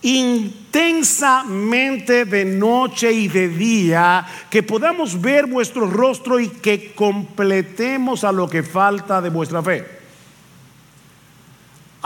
intensamente 0.00 2.24
de 2.24 2.46
noche 2.46 3.12
y 3.12 3.28
de 3.28 3.48
día, 3.48 4.26
que 4.48 4.62
podamos 4.62 5.20
ver 5.20 5.46
vuestro 5.46 5.86
rostro 5.86 6.40
y 6.40 6.48
que 6.48 6.94
completemos 6.94 8.24
a 8.24 8.32
lo 8.32 8.48
que 8.48 8.62
falta 8.62 9.20
de 9.20 9.28
vuestra 9.28 9.62
fe 9.62 10.03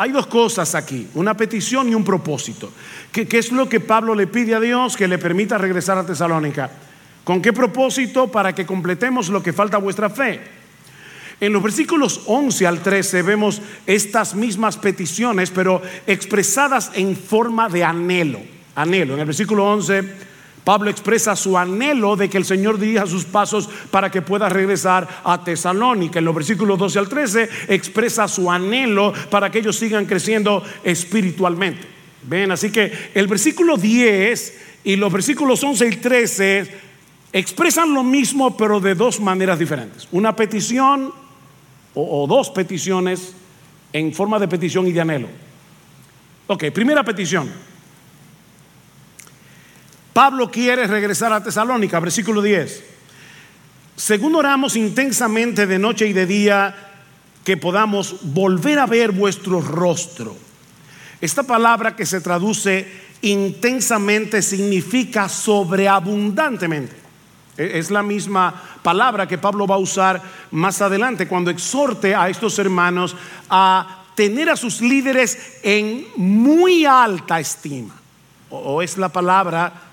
hay 0.00 0.12
dos 0.12 0.28
cosas 0.28 0.76
aquí, 0.76 1.08
una 1.14 1.36
petición 1.36 1.88
y 1.88 1.94
un 1.94 2.04
propósito. 2.04 2.72
¿Qué, 3.10 3.26
¿Qué, 3.26 3.38
es 3.38 3.50
lo 3.50 3.68
que 3.68 3.80
Pablo 3.80 4.14
le 4.14 4.28
pide 4.28 4.54
a 4.54 4.60
Dios 4.60 4.96
que 4.96 5.08
le 5.08 5.18
permita 5.18 5.58
regresar 5.58 5.98
a 5.98 6.06
Tesalónica? 6.06 6.70
¿Con 7.24 7.42
qué 7.42 7.52
propósito? 7.52 8.30
Para 8.30 8.54
que 8.54 8.64
completemos 8.64 9.28
lo 9.28 9.42
que 9.42 9.52
falta 9.52 9.76
a 9.76 9.80
vuestra 9.80 10.08
fe. 10.08 10.40
En 11.40 11.52
los 11.52 11.60
versículos 11.60 12.22
11 12.26 12.66
al 12.68 12.80
13 12.80 13.22
vemos 13.22 13.60
estas 13.86 14.36
mismas 14.36 14.76
peticiones, 14.76 15.50
pero 15.50 15.82
expresadas 16.06 16.92
en 16.94 17.16
forma 17.16 17.68
de 17.68 17.82
anhelo. 17.82 18.38
Anhelo. 18.76 19.14
En 19.14 19.20
el 19.20 19.26
versículo 19.26 19.66
11 19.66 20.27
Pablo 20.68 20.90
expresa 20.90 21.34
su 21.34 21.56
anhelo 21.56 22.14
de 22.14 22.28
que 22.28 22.36
el 22.36 22.44
Señor 22.44 22.78
dirija 22.78 23.06
sus 23.06 23.24
pasos 23.24 23.70
para 23.90 24.10
que 24.10 24.20
pueda 24.20 24.50
regresar 24.50 25.08
a 25.24 25.42
Tesalónica. 25.42 26.18
En 26.18 26.26
los 26.26 26.34
versículos 26.34 26.78
12 26.78 26.98
al 26.98 27.08
13 27.08 27.48
expresa 27.68 28.28
su 28.28 28.50
anhelo 28.50 29.14
para 29.30 29.50
que 29.50 29.60
ellos 29.60 29.76
sigan 29.76 30.04
creciendo 30.04 30.62
espiritualmente. 30.84 31.88
Ven, 32.24 32.52
así 32.52 32.70
que 32.70 32.92
el 33.14 33.26
versículo 33.28 33.78
10 33.78 34.58
y 34.84 34.96
los 34.96 35.10
versículos 35.10 35.64
11 35.64 35.86
y 35.86 35.96
13 35.96 36.74
expresan 37.32 37.94
lo 37.94 38.04
mismo 38.04 38.54
pero 38.54 38.78
de 38.78 38.94
dos 38.94 39.20
maneras 39.20 39.58
diferentes. 39.58 40.06
Una 40.12 40.36
petición 40.36 41.10
o, 41.94 42.24
o 42.24 42.26
dos 42.26 42.50
peticiones 42.50 43.32
en 43.94 44.12
forma 44.12 44.38
de 44.38 44.48
petición 44.48 44.86
y 44.86 44.92
de 44.92 45.00
anhelo. 45.00 45.28
Ok, 46.46 46.64
primera 46.74 47.02
petición. 47.02 47.48
Pablo 50.12 50.50
quiere 50.50 50.86
regresar 50.86 51.32
a 51.32 51.42
Tesalónica, 51.42 52.00
versículo 52.00 52.42
10. 52.42 52.84
Según 53.96 54.34
oramos 54.34 54.76
intensamente 54.76 55.66
de 55.66 55.78
noche 55.78 56.06
y 56.06 56.12
de 56.12 56.26
día, 56.26 56.88
que 57.48 57.56
podamos 57.56 58.16
volver 58.22 58.78
a 58.78 58.86
ver 58.86 59.10
vuestro 59.10 59.60
rostro. 59.60 60.36
Esta 61.20 61.42
palabra 61.42 61.96
que 61.96 62.04
se 62.04 62.20
traduce 62.20 62.86
intensamente 63.22 64.42
significa 64.42 65.28
sobreabundantemente. 65.28 66.94
E, 67.56 67.78
es 67.78 67.90
la 67.90 68.02
misma 68.02 68.54
palabra 68.82 69.26
que 69.26 69.38
Pablo 69.38 69.66
va 69.66 69.76
a 69.76 69.78
usar 69.78 70.22
más 70.52 70.82
adelante 70.82 71.26
cuando 71.26 71.50
exhorte 71.50 72.14
a 72.14 72.28
estos 72.28 72.58
hermanos 72.58 73.16
a 73.48 74.04
tener 74.14 74.50
a 74.50 74.56
sus 74.56 74.80
líderes 74.80 75.58
en 75.62 76.06
muy 76.16 76.84
alta 76.84 77.40
estima. 77.40 77.94
O 78.50 78.82
es 78.82 78.98
la 78.98 79.08
palabra 79.08 79.87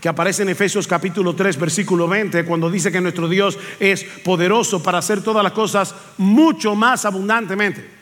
que 0.00 0.08
aparece 0.08 0.42
en 0.42 0.48
Efesios 0.48 0.88
capítulo 0.88 1.34
3, 1.34 1.58
versículo 1.58 2.08
20, 2.08 2.44
cuando 2.44 2.70
dice 2.70 2.90
que 2.90 3.00
nuestro 3.00 3.28
Dios 3.28 3.58
es 3.78 4.04
poderoso 4.24 4.82
para 4.82 4.98
hacer 4.98 5.22
todas 5.22 5.42
las 5.42 5.52
cosas 5.52 5.94
mucho 6.16 6.74
más 6.74 7.04
abundantemente 7.04 8.00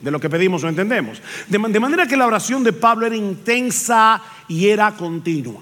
de 0.00 0.10
lo 0.10 0.18
que 0.18 0.28
pedimos 0.28 0.64
o 0.64 0.68
entendemos. 0.68 1.22
De, 1.46 1.58
manera 1.58 2.06
que 2.06 2.16
la 2.16 2.26
oración 2.26 2.64
de 2.64 2.72
Pablo 2.72 3.06
era 3.06 3.14
intensa 3.14 4.20
y 4.48 4.66
era 4.66 4.90
continua. 4.92 5.60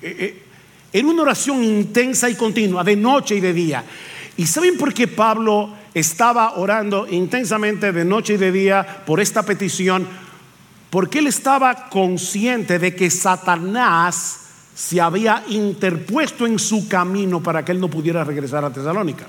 Eh, 0.00 0.16
eh, 0.18 0.42
era 0.92 1.06
una 1.06 1.22
oración 1.22 1.62
intensa 1.62 2.30
y 2.30 2.34
continua, 2.34 2.82
de 2.82 2.96
noche 2.96 3.36
y 3.36 3.40
de 3.40 3.52
día. 3.52 3.84
¿Y 4.38 4.46
saben 4.46 4.78
por 4.78 4.94
qué 4.94 5.06
Pablo 5.06 5.70
estaba 5.92 6.56
orando 6.56 7.06
intensamente 7.10 7.92
de 7.92 8.04
noche 8.06 8.34
y 8.34 8.38
de 8.38 8.52
día 8.52 9.02
por 9.04 9.20
esta 9.20 9.42
petición? 9.42 10.06
Porque 10.88 11.18
él 11.18 11.26
estaba 11.26 11.90
consciente 11.90 12.78
de 12.78 12.94
que 12.94 13.10
Satanás 13.10 14.45
se 14.76 15.00
había 15.00 15.42
interpuesto 15.48 16.46
en 16.46 16.58
su 16.58 16.86
camino 16.86 17.42
para 17.42 17.64
que 17.64 17.72
él 17.72 17.80
no 17.80 17.88
pudiera 17.88 18.22
regresar 18.24 18.62
a 18.62 18.70
Tesalónica. 18.70 19.26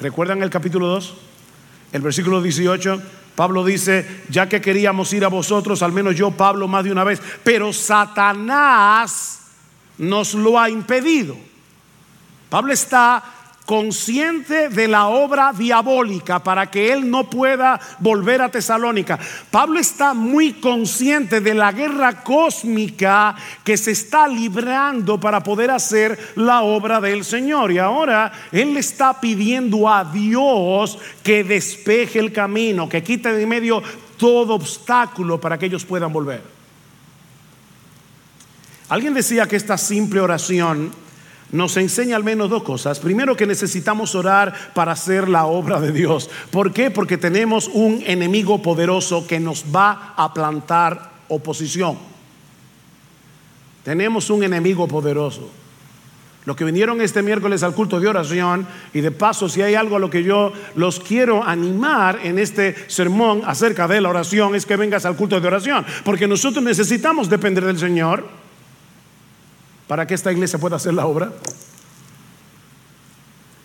¿Recuerdan 0.00 0.40
el 0.40 0.50
capítulo 0.50 0.86
2? 0.86 1.14
El 1.90 2.00
versículo 2.00 2.40
18, 2.40 3.02
Pablo 3.34 3.64
dice, 3.64 4.22
ya 4.28 4.48
que 4.48 4.60
queríamos 4.60 5.12
ir 5.14 5.24
a 5.24 5.28
vosotros, 5.28 5.82
al 5.82 5.90
menos 5.90 6.14
yo, 6.14 6.30
Pablo, 6.30 6.68
más 6.68 6.84
de 6.84 6.92
una 6.92 7.02
vez, 7.02 7.20
pero 7.42 7.72
Satanás 7.72 9.40
nos 9.98 10.34
lo 10.34 10.60
ha 10.60 10.70
impedido. 10.70 11.36
Pablo 12.48 12.72
está 12.72 13.24
consciente 13.66 14.68
de 14.68 14.88
la 14.88 15.06
obra 15.06 15.52
diabólica 15.52 16.42
para 16.42 16.70
que 16.70 16.92
él 16.92 17.08
no 17.10 17.30
pueda 17.30 17.80
volver 18.00 18.42
a 18.42 18.50
Tesalónica. 18.50 19.18
Pablo 19.50 19.78
está 19.78 20.14
muy 20.14 20.54
consciente 20.54 21.40
de 21.40 21.54
la 21.54 21.72
guerra 21.72 22.22
cósmica 22.22 23.34
que 23.62 23.76
se 23.76 23.92
está 23.92 24.26
librando 24.26 25.18
para 25.20 25.42
poder 25.42 25.70
hacer 25.70 26.18
la 26.36 26.62
obra 26.62 27.00
del 27.00 27.24
Señor. 27.24 27.72
Y 27.72 27.78
ahora 27.78 28.32
él 28.50 28.76
está 28.76 29.20
pidiendo 29.20 29.88
a 29.88 30.04
Dios 30.04 30.98
que 31.22 31.44
despeje 31.44 32.18
el 32.18 32.32
camino, 32.32 32.88
que 32.88 33.02
quite 33.02 33.32
de 33.32 33.46
medio 33.46 33.82
todo 34.16 34.54
obstáculo 34.54 35.40
para 35.40 35.58
que 35.58 35.66
ellos 35.66 35.84
puedan 35.84 36.12
volver. 36.12 36.42
Alguien 38.88 39.14
decía 39.14 39.46
que 39.46 39.56
esta 39.56 39.78
simple 39.78 40.20
oración 40.20 41.01
nos 41.52 41.76
enseña 41.76 42.16
al 42.16 42.24
menos 42.24 42.50
dos 42.50 42.62
cosas. 42.62 42.98
Primero 42.98 43.36
que 43.36 43.46
necesitamos 43.46 44.14
orar 44.14 44.72
para 44.74 44.92
hacer 44.92 45.28
la 45.28 45.44
obra 45.44 45.80
de 45.80 45.92
Dios. 45.92 46.30
¿Por 46.50 46.72
qué? 46.72 46.90
Porque 46.90 47.18
tenemos 47.18 47.68
un 47.68 48.02
enemigo 48.06 48.62
poderoso 48.62 49.26
que 49.26 49.38
nos 49.38 49.64
va 49.74 50.14
a 50.16 50.32
plantar 50.32 51.12
oposición. 51.28 51.98
Tenemos 53.84 54.30
un 54.30 54.42
enemigo 54.44 54.88
poderoso. 54.88 55.50
Los 56.44 56.56
que 56.56 56.64
vinieron 56.64 57.00
este 57.00 57.22
miércoles 57.22 57.62
al 57.62 57.74
culto 57.74 58.00
de 58.00 58.08
oración, 58.08 58.66
y 58.92 59.00
de 59.00 59.12
paso, 59.12 59.48
si 59.48 59.62
hay 59.62 59.76
algo 59.76 59.96
a 59.96 60.00
lo 60.00 60.10
que 60.10 60.24
yo 60.24 60.52
los 60.74 60.98
quiero 60.98 61.44
animar 61.44 62.18
en 62.24 62.38
este 62.38 62.74
sermón 62.88 63.42
acerca 63.46 63.86
de 63.86 64.00
la 64.00 64.08
oración, 64.08 64.56
es 64.56 64.66
que 64.66 64.76
vengas 64.76 65.04
al 65.04 65.16
culto 65.16 65.40
de 65.40 65.46
oración, 65.46 65.84
porque 66.04 66.26
nosotros 66.26 66.64
necesitamos 66.64 67.30
depender 67.30 67.64
del 67.64 67.78
Señor 67.78 68.41
para 69.92 70.06
que 70.06 70.14
esta 70.14 70.32
iglesia 70.32 70.58
pueda 70.58 70.76
hacer 70.76 70.94
la 70.94 71.04
obra. 71.04 71.34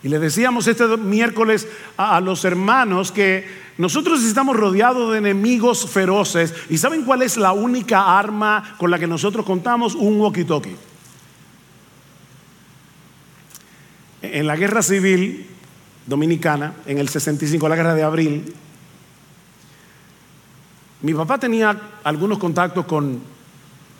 Y 0.02 0.08
le 0.10 0.18
decíamos 0.18 0.66
este 0.66 0.84
miércoles 0.98 1.66
a, 1.96 2.20
los 2.20 2.44
hermanos 2.44 3.10
que 3.12 3.48
nosotros 3.78 4.22
estamos 4.22 4.54
rodeados 4.54 5.12
de 5.12 5.20
enemigos 5.20 5.88
feroces. 5.88 6.52
¿Y 6.68 6.76
saben 6.76 7.06
cuál 7.06 7.22
es 7.22 7.38
la 7.38 7.52
única 7.52 8.18
arma 8.18 8.76
con 8.76 8.90
la 8.90 8.98
que 8.98 9.06
nosotros 9.06 9.46
contamos? 9.46 9.94
Un 9.94 10.20
walkie-talkie. 10.20 10.76
En 14.20 14.46
la 14.46 14.56
guerra 14.56 14.82
civil 14.82 15.46
dominicana, 16.04 16.74
en 16.84 16.98
el 16.98 17.08
65, 17.08 17.66
la 17.70 17.76
guerra 17.76 17.94
de 17.94 18.02
abril, 18.02 18.54
mi 21.00 21.14
papá 21.14 21.38
tenía 21.38 21.74
algunos 22.04 22.36
contactos 22.36 22.84
con 22.84 23.37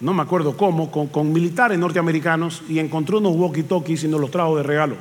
no 0.01 0.15
me 0.15 0.23
acuerdo 0.23 0.57
cómo, 0.57 0.91
con, 0.91 1.33
militares 1.33 1.79
norteamericanos 1.79 2.63
y 2.69 2.79
encontró 2.79 3.19
unos 3.19 3.33
walkie-talkies 3.33 4.05
y 4.05 4.09
nos 4.09 4.21
los 4.21 4.31
trajo 4.31 4.57
de 4.57 4.63
regalo. 4.63 4.97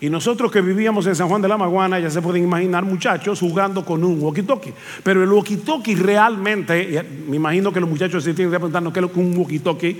Y 0.00 0.10
nosotros 0.10 0.50
que 0.50 0.60
vivíamos 0.60 1.06
en 1.06 1.14
San 1.14 1.28
Juan 1.28 1.40
de 1.40 1.48
la 1.48 1.56
Maguana, 1.56 2.00
ya 2.00 2.10
se 2.10 2.20
pueden 2.20 2.42
imaginar 2.42 2.84
muchachos 2.84 3.38
jugando 3.38 3.84
con 3.84 4.02
un 4.02 4.20
walkie-talkie. 4.20 4.74
Pero 5.02 5.22
el 5.22 5.30
walkie-talkie 5.30 5.96
realmente, 5.96 7.04
me 7.28 7.36
imagino 7.36 7.72
que 7.72 7.80
los 7.80 7.88
muchachos 7.88 8.24
se 8.24 8.34
tienen 8.34 8.52
que 8.52 8.58
preguntar, 8.58 8.92
¿qué 8.92 9.00
es 9.00 9.16
un 9.16 9.36
walkie-talkie? 9.36 9.96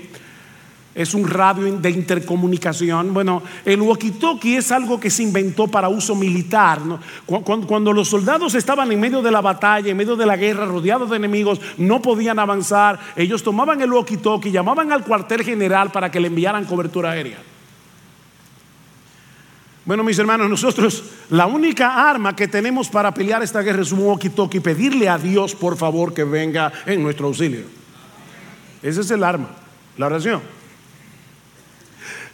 Es 0.95 1.13
un 1.13 1.27
radio 1.27 1.77
de 1.77 1.89
intercomunicación. 1.89 3.13
Bueno, 3.13 3.41
el 3.65 3.81
walkie-talkie 3.81 4.57
es 4.57 4.71
algo 4.71 4.99
que 4.99 5.09
se 5.09 5.23
inventó 5.23 5.67
para 5.67 5.89
uso 5.89 6.15
militar. 6.15 6.79
Cuando, 7.25 7.93
los 7.93 8.09
soldados 8.09 8.53
estaban 8.55 8.91
en 8.91 8.99
medio 8.99 9.21
de 9.21 9.31
la 9.31 9.41
batalla, 9.41 9.89
en 9.89 9.97
medio 9.97 10.15
de 10.15 10.25
la 10.25 10.37
guerra, 10.37 10.65
rodeados 10.65 11.09
de 11.09 11.15
enemigos, 11.15 11.59
no 11.77 12.01
podían 12.01 12.37
avanzar, 12.37 12.99
ellos 13.15 13.41
tomaban 13.41 13.81
el 13.81 13.89
walkie-talkie, 13.89 14.51
llamaban 14.51 14.91
al 14.91 15.03
cuartel 15.03 15.43
general 15.43 15.91
para 15.91 16.11
que 16.11 16.19
le 16.19 16.27
enviaran 16.27 16.65
cobertura 16.65 17.11
aérea. 17.11 17.39
Bueno, 19.85 20.03
mis 20.03 20.17
hermanos, 20.17 20.49
nosotros 20.49 21.03
la 21.29 21.45
única 21.45 22.09
arma 22.09 22.35
que 22.35 22.47
tenemos 22.47 22.87
para 22.87 23.13
pelear 23.13 23.43
esta 23.43 23.61
guerra 23.61 23.81
es 23.81 23.91
un 23.91 23.99
walkie-talkie, 23.99 24.61
pedirle 24.61 25.09
a 25.09 25.17
Dios, 25.17 25.55
por 25.55 25.75
favor, 25.75 26.13
que 26.13 26.23
venga 26.23 26.71
en 26.85 27.01
nuestro 27.01 27.27
auxilio. 27.27 27.63
Ese 28.81 29.01
es 29.01 29.11
el 29.11 29.23
arma, 29.23 29.49
la 29.97 30.05
oración. 30.05 30.62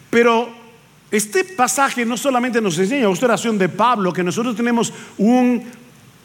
Pero 0.09 0.49
este 1.11 1.43
pasaje 1.43 2.05
no 2.05 2.17
solamente 2.17 2.61
nos 2.61 2.77
enseña 2.77 3.09
esta 3.09 3.25
oración 3.25 3.57
de 3.57 3.69
Pablo, 3.69 4.13
que 4.13 4.23
nosotros 4.23 4.55
tenemos 4.55 4.93
un 5.17 5.63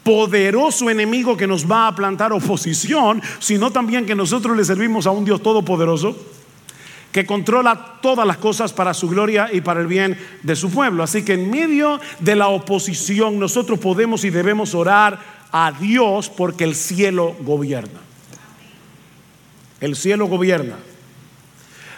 poderoso 0.03 0.89
enemigo 0.89 1.35
que 1.35 1.47
nos 1.47 1.69
va 1.69 1.87
a 1.87 1.95
plantar 1.95 2.31
oposición, 2.31 3.21
sino 3.39 3.71
también 3.71 4.05
que 4.05 4.13
nosotros 4.13 4.55
le 4.55 4.63
servimos 4.63 5.07
a 5.07 5.11
un 5.11 5.25
Dios 5.25 5.41
todopoderoso 5.41 6.15
que 7.11 7.25
controla 7.25 7.99
todas 8.01 8.27
las 8.27 8.37
cosas 8.37 8.73
para 8.73 8.93
su 8.93 9.07
gloria 9.07 9.49
y 9.51 9.61
para 9.61 9.79
el 9.79 9.87
bien 9.87 10.19
de 10.43 10.53
su 10.53 10.69
pueblo. 10.69 11.01
Así 11.01 11.23
que 11.23 11.33
en 11.33 11.49
medio 11.49 11.99
de 12.19 12.35
la 12.35 12.49
oposición 12.49 13.39
nosotros 13.39 13.79
podemos 13.79 14.25
y 14.25 14.29
debemos 14.29 14.75
orar 14.75 15.17
a 15.49 15.71
Dios 15.71 16.29
porque 16.29 16.65
el 16.65 16.75
cielo 16.75 17.33
gobierna. 17.39 18.01
El 19.79 19.95
cielo 19.95 20.27
gobierna. 20.27 20.75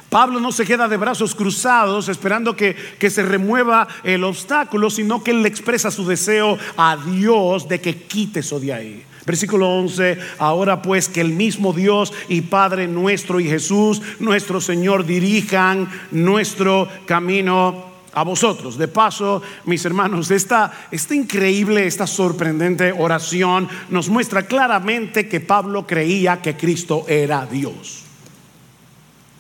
Pablo 0.10 0.40
no 0.40 0.52
se 0.52 0.66
queda 0.66 0.88
de 0.88 0.96
brazos 0.96 1.36
cruzados 1.36 2.08
esperando 2.08 2.56
que, 2.56 2.76
se 3.10 3.24
remueva 3.24 3.88
el 4.04 4.24
obstáculo, 4.24 4.90
sino 4.90 5.24
que 5.24 5.32
él 5.32 5.42
le 5.42 5.50
expresa 5.50 5.92
su 5.92 6.06
deseo 6.06 6.58
a 6.78 6.98
Dios 6.98 7.68
de 7.68 7.82
que 7.82 8.04
quite 8.04 8.40
eso 8.40 8.60
de 8.60 8.74
ahí. 8.74 9.04
Versículo 9.26 9.70
11, 9.70 10.18
ahora 10.40 10.82
pues 10.82 11.10
que 11.10 11.20
el 11.20 11.34
mismo 11.34 11.74
Dios 11.74 12.14
y 12.30 12.42
Padre 12.42 12.88
nuestro 12.88 13.42
y 13.42 13.50
Jesús, 13.50 14.02
nuestro 14.20 14.62
Señor, 14.62 15.06
dirijan 15.06 15.90
nuestro 16.12 16.88
camino 17.06 17.88
a 18.14 18.24
vosotros. 18.24 18.78
De 18.78 18.88
paso, 18.88 19.42
mis 19.66 19.84
hermanos, 19.84 20.32
esta, 20.32 20.88
esta 20.90 21.14
increíble, 21.14 21.86
esta 21.86 22.08
sorprendente 22.08 22.94
oración 22.94 23.68
nos 23.90 24.08
muestra 24.08 24.44
claramente 24.44 25.28
que 25.28 25.42
Pablo 25.42 25.86
creía 25.86 26.42
que 26.42 26.56
Cristo 26.56 27.04
era 27.10 27.46
Dios. 27.46 28.07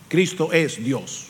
Cristo 0.08 0.52
es 0.52 0.84
Dios. 0.84 1.27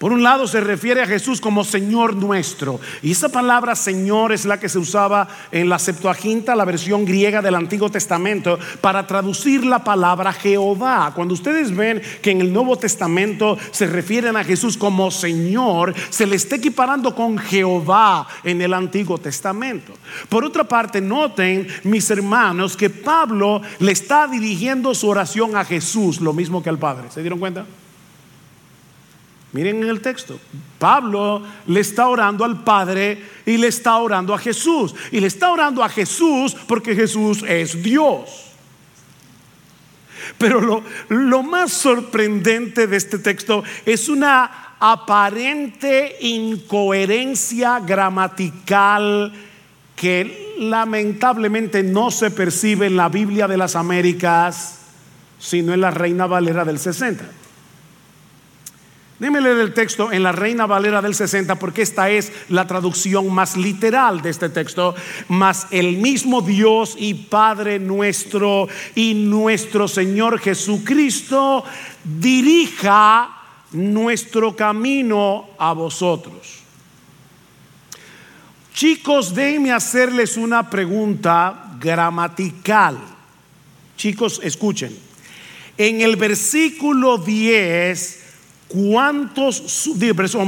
Por 0.00 0.14
un 0.14 0.22
lado 0.22 0.46
se 0.46 0.62
refiere 0.62 1.02
a 1.02 1.06
Jesús 1.06 1.42
como 1.42 1.62
Señor 1.62 2.16
nuestro. 2.16 2.80
Y 3.02 3.12
esa 3.12 3.28
palabra 3.28 3.76
Señor 3.76 4.32
es 4.32 4.46
la 4.46 4.58
que 4.58 4.70
se 4.70 4.78
usaba 4.78 5.28
en 5.52 5.68
la 5.68 5.78
Septuaginta, 5.78 6.56
la 6.56 6.64
versión 6.64 7.04
griega 7.04 7.42
del 7.42 7.54
Antiguo 7.54 7.90
Testamento, 7.90 8.58
para 8.80 9.06
traducir 9.06 9.62
la 9.62 9.84
palabra 9.84 10.32
Jehová. 10.32 11.12
Cuando 11.14 11.34
ustedes 11.34 11.76
ven 11.76 12.00
que 12.22 12.30
en 12.30 12.40
el 12.40 12.50
Nuevo 12.50 12.78
Testamento 12.78 13.58
se 13.72 13.86
refieren 13.86 14.38
a 14.38 14.44
Jesús 14.44 14.78
como 14.78 15.10
Señor, 15.10 15.92
se 16.08 16.26
le 16.26 16.36
está 16.36 16.56
equiparando 16.56 17.14
con 17.14 17.36
Jehová 17.36 18.26
en 18.42 18.62
el 18.62 18.72
Antiguo 18.72 19.18
Testamento. 19.18 19.92
Por 20.30 20.46
otra 20.46 20.64
parte, 20.64 21.02
noten, 21.02 21.68
mis 21.84 22.10
hermanos, 22.10 22.74
que 22.74 22.88
Pablo 22.88 23.60
le 23.80 23.92
está 23.92 24.26
dirigiendo 24.26 24.94
su 24.94 25.10
oración 25.10 25.56
a 25.56 25.64
Jesús, 25.66 26.22
lo 26.22 26.32
mismo 26.32 26.62
que 26.62 26.70
al 26.70 26.78
Padre. 26.78 27.10
¿Se 27.10 27.20
dieron 27.20 27.38
cuenta? 27.38 27.66
Miren 29.52 29.82
en 29.82 29.88
el 29.88 30.00
texto, 30.00 30.38
Pablo 30.78 31.42
le 31.66 31.80
está 31.80 32.06
orando 32.06 32.44
al 32.44 32.62
Padre 32.62 33.20
y 33.44 33.56
le 33.56 33.66
está 33.66 33.96
orando 33.96 34.32
a 34.32 34.38
Jesús. 34.38 34.94
Y 35.10 35.18
le 35.18 35.26
está 35.26 35.50
orando 35.50 35.82
a 35.82 35.88
Jesús 35.88 36.56
porque 36.68 36.94
Jesús 36.94 37.42
es 37.46 37.82
Dios. 37.82 38.50
Pero 40.38 40.82
lo, 41.08 41.42
más 41.42 41.72
sorprendente 41.72 42.86
de 42.86 42.96
este 42.96 43.18
texto 43.18 43.64
es 43.84 44.08
una 44.08 44.76
aparente 44.78 46.16
incoherencia 46.20 47.80
gramatical 47.80 49.32
que 49.96 50.54
lamentablemente 50.58 51.82
no 51.82 52.10
se 52.10 52.30
percibe 52.30 52.86
en 52.86 52.96
la 52.96 53.08
Biblia 53.08 53.48
de 53.48 53.56
las 53.56 53.74
Américas, 53.76 54.78
sino 55.38 55.74
en 55.74 55.80
la 55.80 55.90
Reina 55.90 56.26
Valera 56.26 56.64
del 56.64 56.78
60. 56.78 57.39
Déjeme 59.20 59.42
leer 59.42 59.58
el 59.58 59.74
texto 59.74 60.10
en 60.10 60.22
la 60.22 60.32
Reina 60.32 60.64
Valera 60.64 61.02
del 61.02 61.14
60 61.14 61.56
porque 61.56 61.82
esta 61.82 62.08
es 62.08 62.32
la 62.48 62.66
traducción 62.66 63.30
más 63.30 63.54
literal 63.54 64.22
de 64.22 64.30
este 64.30 64.48
texto. 64.48 64.94
Mas 65.28 65.66
el 65.70 65.98
mismo 65.98 66.40
Dios 66.40 66.96
y 66.98 67.12
Padre 67.12 67.78
nuestro 67.78 68.66
y 68.94 69.12
nuestro 69.12 69.88
Señor 69.88 70.40
Jesucristo 70.40 71.62
dirija 72.02 73.42
nuestro 73.72 74.56
camino 74.56 75.50
a 75.58 75.74
vosotros. 75.74 76.60
Chicos, 78.72 79.34
déjenme 79.34 79.70
hacerles 79.70 80.38
una 80.38 80.70
pregunta 80.70 81.76
gramatical. 81.78 82.98
Chicos, 83.98 84.40
escuchen. 84.42 84.96
En 85.76 86.00
el 86.00 86.16
versículo 86.16 87.18
10 87.18 88.29
¿Cuántos, 88.70 89.90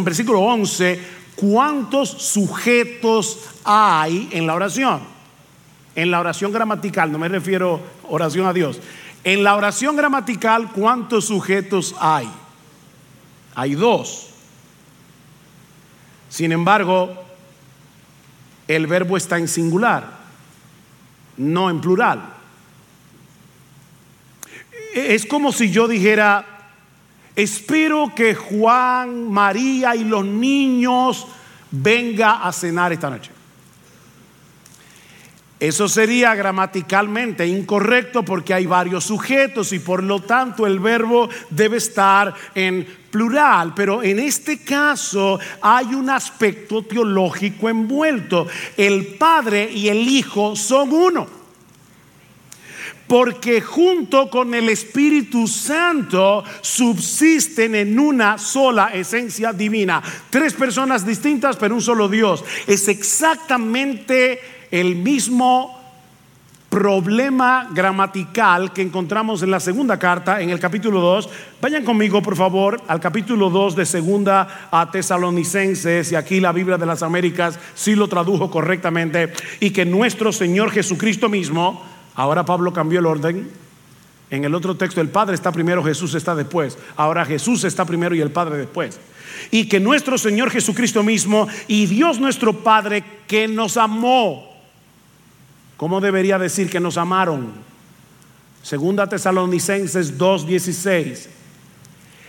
versículo 0.05 0.41
11, 0.43 1.01
cuántos 1.35 2.09
sujetos 2.09 3.41
hay 3.65 4.29
en 4.31 4.47
la 4.47 4.55
oración? 4.55 5.01
En 5.97 6.13
la 6.13 6.21
oración 6.21 6.53
gramatical, 6.53 7.11
no 7.11 7.19
me 7.19 7.29
refiero 7.29 7.81
oración 8.09 8.47
a 8.47 8.53
Dios. 8.53 8.79
En 9.25 9.43
la 9.43 9.57
oración 9.57 9.97
gramatical, 9.97 10.71
¿cuántos 10.71 11.25
sujetos 11.25 11.97
hay? 11.99 12.31
Hay 13.57 13.75
dos. 13.75 14.29
Sin 16.29 16.53
embargo, 16.53 17.13
el 18.69 18.87
verbo 18.87 19.17
está 19.17 19.37
en 19.37 19.49
singular, 19.49 20.09
no 21.37 21.71
en 21.71 21.81
plural. 21.81 22.35
Es 24.95 25.27
como 25.27 25.51
si 25.51 25.73
yo 25.73 25.89
dijera, 25.89 26.52
Espero 27.35 28.13
que 28.15 28.35
Juan, 28.35 29.31
María 29.31 29.97
y 29.97 30.05
los 30.05 30.25
niños 30.25 31.27
venga 31.71 32.43
a 32.47 32.53
cenar 32.53 32.93
esta 32.93 33.09
noche. 33.09 33.31
Eso 35.59 35.89
sería 35.89 36.35
gramaticalmente 36.35 37.47
incorrecto 37.47 38.25
porque 38.25 38.53
hay 38.53 38.67
varios 38.67 39.05
sujetos 39.05 39.73
y 39.73 39.79
por 39.79 40.03
lo 40.03 40.21
tanto 40.21 40.67
el 40.67 40.81
verbo 40.81 41.29
debe 41.51 41.77
estar 41.77 42.35
en 42.53 42.85
plural, 43.13 43.73
pero 43.73 44.03
en 44.03 44.19
este 44.19 44.65
caso 44.65 45.39
hay 45.61 45.95
un 45.95 46.11
aspecto 46.11 46.83
teológico 46.83 47.69
envuelto. 47.69 48.49
El 48.77 49.15
Padre 49.15 49.71
y 49.71 49.89
el 49.89 49.99
Hijo 50.09 50.57
son 50.57 50.93
uno 50.93 51.42
porque 53.13 53.61
junto 53.61 54.31
con 54.31 54.55
el 54.55 54.71
Espíritu 54.71 55.47
Santo 55.47 56.43
subsisten 56.63 57.75
en 57.75 57.99
una 57.99 58.39
sola 58.39 58.87
esencia 58.95 59.53
divina. 59.53 60.03
Tres 60.31 60.55
personas 60.55 61.05
distintas, 61.05 61.59
pero 61.59 61.75
un 61.75 61.83
solo 61.83 62.09
Dios. 62.09 62.43
Es 62.67 62.89
exactamente 62.89 64.41
el 64.71 64.97
mismo 64.97 65.79
problema 66.71 67.69
gramatical 67.71 68.73
que 68.73 68.81
encontramos 68.81 69.43
en 69.43 69.51
la 69.51 69.61
segunda 69.61 69.99
carta, 69.99 70.41
en 70.41 70.49
el 70.49 70.59
capítulo 70.59 71.03
2. 71.03 71.29
Vayan 71.61 71.85
conmigo, 71.85 72.23
por 72.23 72.35
favor, 72.35 72.81
al 72.89 72.99
capítulo 72.99 73.51
2 73.51 73.77
de 73.77 73.85
segunda 73.85 74.69
a 74.71 74.91
Tesalonicenses, 74.91 76.11
y 76.13 76.15
aquí 76.15 76.41
la 76.41 76.53
Biblia 76.53 76.79
de 76.79 76.87
las 76.87 77.03
Américas 77.03 77.59
sí 77.75 77.95
lo 77.95 78.09
tradujo 78.09 78.51
correctamente, 78.51 79.35
y 79.61 79.69
que 79.69 79.85
nuestro 79.85 80.33
Señor 80.33 80.71
Jesucristo 80.71 81.29
mismo, 81.29 81.92
Ahora 82.15 82.45
Pablo 82.45 82.73
cambió 82.73 83.01
el 83.01 83.07
orden. 83.07 83.51
En 84.31 84.45
el 84.45 84.55
otro 84.55 84.77
texto 84.77 85.01
el 85.01 85.11
Padre 85.11 85.35
está 85.35 85.53
primero, 85.53 85.85
Jesús 85.85 86.15
está 86.15 86.35
después. 86.35 86.79
Ahora 86.97 87.25
Jesús 87.25 87.65
está 87.65 87.85
primero 87.85 88.15
y 88.15 88.21
el 88.21 88.31
Padre 88.31 88.57
después. 88.57 88.99
Y 89.51 89.69
que 89.69 89.79
nuestro 89.81 90.17
Señor 90.17 90.51
Jesucristo 90.51 91.03
mismo 91.03 91.49
y 91.69 91.87
Dios 91.87 92.19
nuestro 92.19 92.53
Padre 92.53 93.05
que 93.27 93.47
nos 93.47 93.77
amó. 93.77 94.51
¿Cómo 95.77 96.01
debería 96.01 96.39
decir 96.39 96.71
que 96.71 96.81
nos 96.81 96.97
amaron? 96.97 97.53
Segunda 98.63 99.07
Tesalonicenses 99.09 100.17
2:16. 100.17 101.29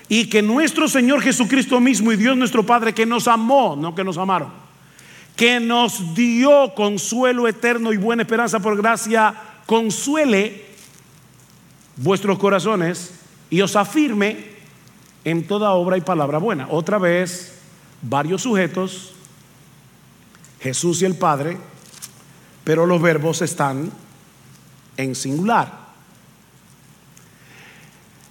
Y 0.10 0.28
que 0.28 0.42
nuestro 0.42 0.88
Señor 0.90 1.22
Jesucristo 1.22 1.80
mismo 1.80 2.12
y 2.12 2.18
Dios 2.18 2.36
nuestro 2.36 2.66
Padre 2.66 2.94
que 2.94 3.06
nos 3.06 3.28
amó, 3.28 3.78
no 3.78 3.96
que 3.96 4.04
nos 4.04 4.18
amaron, 4.18 4.50
que 5.36 5.60
nos 5.60 6.14
dio 6.14 6.74
consuelo 6.76 7.48
eterno 7.48 7.94
y 7.94 7.98
buena 7.98 8.24
esperanza 8.24 8.60
por 8.60 8.76
gracia 8.76 9.34
consuele 9.66 10.66
vuestros 11.98 12.40
corazones 12.40 13.12
y 13.50 13.62
os 13.62 13.76
afirme 13.76 14.54
en 15.24 15.48
toda 15.48 15.72
obra 15.72 15.98
y 15.98 16.02
palabra 16.02 16.38
buena. 16.38 16.68
Otra 16.70 16.98
vez, 16.98 17.54
varios 18.02 18.42
sujetos, 18.42 19.14
Jesús 20.60 21.02
y 21.02 21.06
el 21.06 21.16
Padre, 21.16 21.58
pero 22.64 22.86
los 22.86 23.02
verbos 23.02 23.42
están 23.42 23.92
en 24.98 25.16
singular. 25.16 25.84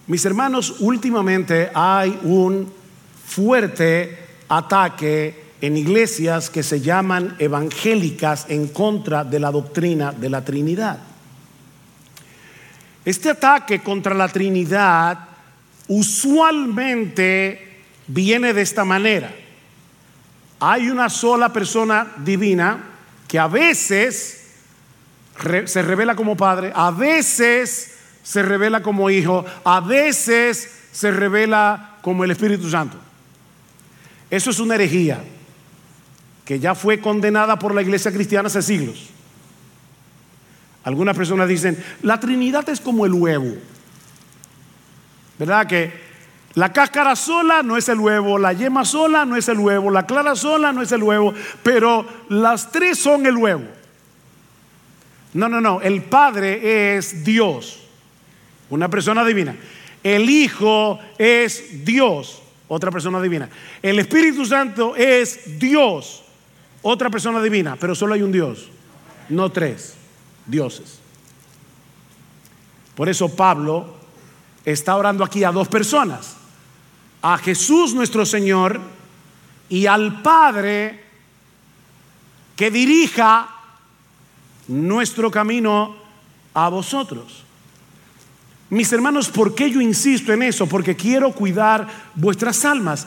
Mis 0.07 0.25
hermanos, 0.25 0.77
últimamente 0.81 1.71
hay 1.75 2.18
un 2.23 2.73
fuerte 3.25 4.18
ataque 4.49 5.53
en 5.61 5.77
iglesias 5.77 6.51
que 6.51 6.62
se 6.62 6.81
llaman 6.81 7.37
evangélicas 7.38 8.47
en 8.49 8.68
contra 8.68 9.25
de 9.25 9.38
la 9.38 9.53
doctrina 9.53 10.12
de 10.12 10.29
la 10.29 10.45
Trinidad. 10.45 11.12
Este 13.05 13.31
ataque 13.31 13.81
contra 13.81 14.15
la 14.15 14.29
Trinidad 14.29 15.19
usualmente 15.88 17.83
viene 18.07 18.53
de 18.53 18.62
esta 18.62 18.85
manera. 18.85 19.35
Hay 20.61 20.88
una 20.88 21.09
sola 21.09 21.53
persona 21.53 22.12
divina 22.19 22.79
que 23.27 23.38
a 23.38 23.49
veces 23.49 24.38
se 25.65 25.83
revela 25.83 26.15
como 26.15 26.37
Padre, 26.37 26.73
a 26.75 26.91
veces 26.91 27.97
se 28.23 28.43
revela 28.43 28.83
como 28.83 29.11
Hijo, 29.11 29.45
a 29.65 29.81
veces 29.81 30.71
se 30.93 31.11
revela 31.11 31.99
como 32.03 32.23
el 32.23 32.31
Espíritu 32.31 32.71
Santo. 32.71 32.99
Eso 34.31 34.51
es 34.51 34.61
una 34.61 34.77
herejía 34.77 35.23
que 36.45 36.61
ya 36.61 36.75
fue 36.75 37.01
condenada 37.01 37.59
por 37.59 37.75
la 37.75 37.83
iglesia 37.83 38.12
cristiana 38.12 38.47
hace 38.47 38.62
siglos. 38.62 39.11
Algunas 40.85 41.16
personas 41.16 41.49
dicen, 41.49 41.83
la 42.03 42.18
Trinidad 42.18 42.68
es 42.68 42.81
como 42.81 43.07
el 43.07 43.12
huevo. 43.12 43.55
¿Verdad? 45.38 45.66
Que 45.66 45.92
la 46.55 46.73
cáscara 46.73 47.16
sola 47.16 47.62
no 47.62 47.77
es 47.77 47.88
el 47.88 47.99
huevo, 47.99 48.38
la 48.38 48.53
yema 48.53 48.85
sola 48.85 49.25
no 49.25 49.37
es 49.37 49.49
el 49.49 49.59
huevo, 49.59 49.90
la 49.90 50.07
clara 50.07 50.35
sola 50.35 50.73
no 50.73 50.83
es 50.83 50.92
el 50.92 51.03
huevo, 51.03 51.33
pero 51.62 52.07
las 52.29 52.71
tres 52.71 52.99
son 52.99 53.27
el 53.27 53.37
huevo. 53.37 53.62
No, 55.35 55.49
no, 55.49 55.61
no. 55.61 55.81
El 55.81 56.03
Padre 56.03 56.97
es 56.97 57.25
Dios, 57.25 57.85
una 58.68 58.88
persona 58.90 59.25
divina. 59.25 59.57
El 60.03 60.29
Hijo 60.29 60.99
es 61.16 61.85
Dios, 61.85 62.42
otra 62.68 62.90
persona 62.90 63.23
divina. 63.23 63.49
El 63.81 64.01
Espíritu 64.01 64.45
Santo 64.45 64.95
es 64.97 65.59
Dios, 65.59 66.25
otra 66.83 67.09
persona 67.09 67.40
divina. 67.40 67.77
Pero 67.81 67.95
solo 67.95 68.14
hay 68.14 68.23
un 68.23 68.33
Dios, 68.33 68.68
no 69.29 69.51
tres 69.51 69.97
dioses. 70.47 70.99
Por 72.95 73.09
eso 73.09 73.29
Pablo 73.29 73.97
está 74.65 74.97
orando 74.97 75.25
aquí 75.25 75.45
a 75.45 75.53
dos 75.53 75.69
personas. 75.69 76.37
A 77.23 77.39
Jesús 77.39 77.95
nuestro 77.95 78.27
Señor 78.27 78.81
y 79.69 79.87
al 79.87 80.23
Padre 80.23 81.05
que 82.57 82.71
dirija 82.71 83.49
nuestro 84.69 85.31
camino 85.31 85.97
a 86.55 86.69
vosotros. 86.69 87.45
Mis 88.71 88.93
hermanos, 88.93 89.29
¿por 89.29 89.55
qué 89.55 89.71
yo 89.71 89.81
insisto 89.81 90.33
en 90.33 90.43
eso? 90.43 90.67
Porque 90.67 90.97
quiero 90.97 91.33
cuidar 91.33 91.87
vuestras 92.15 92.65
almas. 92.65 93.07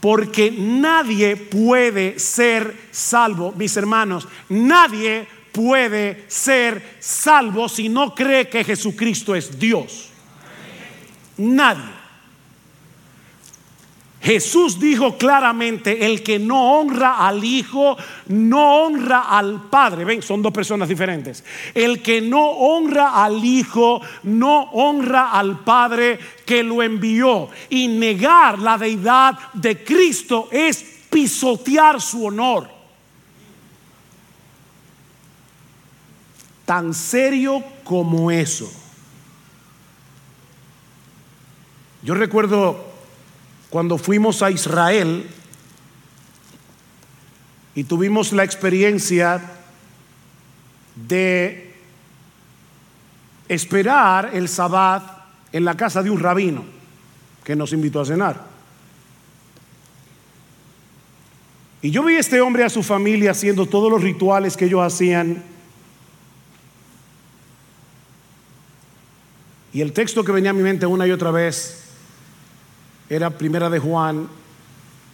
Porque 0.00 0.50
nadie 0.50 1.36
puede 1.36 2.18
ser 2.18 2.88
salvo, 2.90 3.52
mis 3.56 3.76
hermanos. 3.76 4.28
Nadie 4.48 5.28
puede 5.56 6.26
ser 6.28 6.98
salvo 7.00 7.66
si 7.66 7.88
no 7.88 8.14
cree 8.14 8.46
que 8.46 8.62
Jesucristo 8.62 9.34
es 9.34 9.58
Dios. 9.58 10.10
Nadie. 11.38 11.96
Jesús 14.20 14.78
dijo 14.78 15.16
claramente, 15.16 16.04
el 16.04 16.22
que 16.22 16.38
no 16.38 16.78
honra 16.78 17.26
al 17.26 17.42
Hijo, 17.42 17.96
no 18.26 18.82
honra 18.82 19.20
al 19.20 19.70
Padre. 19.70 20.04
Ven, 20.04 20.20
son 20.20 20.42
dos 20.42 20.52
personas 20.52 20.90
diferentes. 20.90 21.42
El 21.72 22.02
que 22.02 22.20
no 22.20 22.44
honra 22.44 23.24
al 23.24 23.42
Hijo, 23.42 24.02
no 24.24 24.64
honra 24.72 25.30
al 25.30 25.60
Padre 25.60 26.18
que 26.44 26.62
lo 26.62 26.82
envió. 26.82 27.48
Y 27.70 27.88
negar 27.88 28.58
la 28.58 28.76
deidad 28.76 29.38
de 29.54 29.82
Cristo 29.82 30.48
es 30.50 30.84
pisotear 31.08 32.02
su 32.02 32.26
honor. 32.26 32.75
Tan 36.66 36.92
serio 36.92 37.64
como 37.84 38.30
eso. 38.30 38.70
Yo 42.02 42.14
recuerdo 42.14 42.84
cuando 43.70 43.96
fuimos 43.98 44.42
a 44.42 44.50
Israel 44.50 45.28
y 47.74 47.84
tuvimos 47.84 48.32
la 48.32 48.44
experiencia 48.44 49.42
de 50.94 51.74
esperar 53.48 54.30
el 54.34 54.48
sabbat 54.48 55.02
en 55.52 55.64
la 55.64 55.76
casa 55.76 56.02
de 56.02 56.10
un 56.10 56.20
rabino 56.20 56.64
que 57.44 57.54
nos 57.54 57.72
invitó 57.72 58.00
a 58.00 58.06
cenar. 58.06 58.44
Y 61.82 61.90
yo 61.90 62.02
vi 62.02 62.16
a 62.16 62.20
este 62.20 62.40
hombre 62.40 62.64
a 62.64 62.68
su 62.68 62.82
familia 62.82 63.30
haciendo 63.30 63.66
todos 63.66 63.90
los 63.90 64.02
rituales 64.02 64.56
que 64.56 64.64
ellos 64.64 64.80
hacían. 64.80 65.55
Y 69.76 69.82
el 69.82 69.92
texto 69.92 70.24
que 70.24 70.32
venía 70.32 70.52
a 70.52 70.54
mi 70.54 70.62
mente 70.62 70.86
una 70.86 71.06
y 71.06 71.12
otra 71.12 71.30
vez 71.30 71.84
era 73.10 73.28
primera 73.28 73.68
de 73.68 73.78
Juan, 73.78 74.26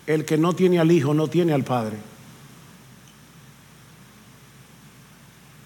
el 0.06 0.24
que 0.24 0.38
no 0.38 0.52
tiene 0.52 0.78
al 0.78 0.92
Hijo 0.92 1.12
no 1.14 1.26
tiene 1.26 1.52
al 1.52 1.64
Padre. 1.64 1.96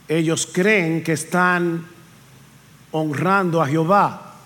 Ellos 0.08 0.48
creen 0.50 1.04
que 1.04 1.12
están 1.12 1.84
honrando 2.90 3.60
a 3.60 3.66
Jehová, 3.66 4.36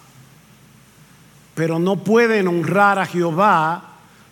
pero 1.54 1.78
no 1.78 2.02
pueden 2.02 2.48
honrar 2.48 2.98
a 2.98 3.06
Jehová 3.06 3.89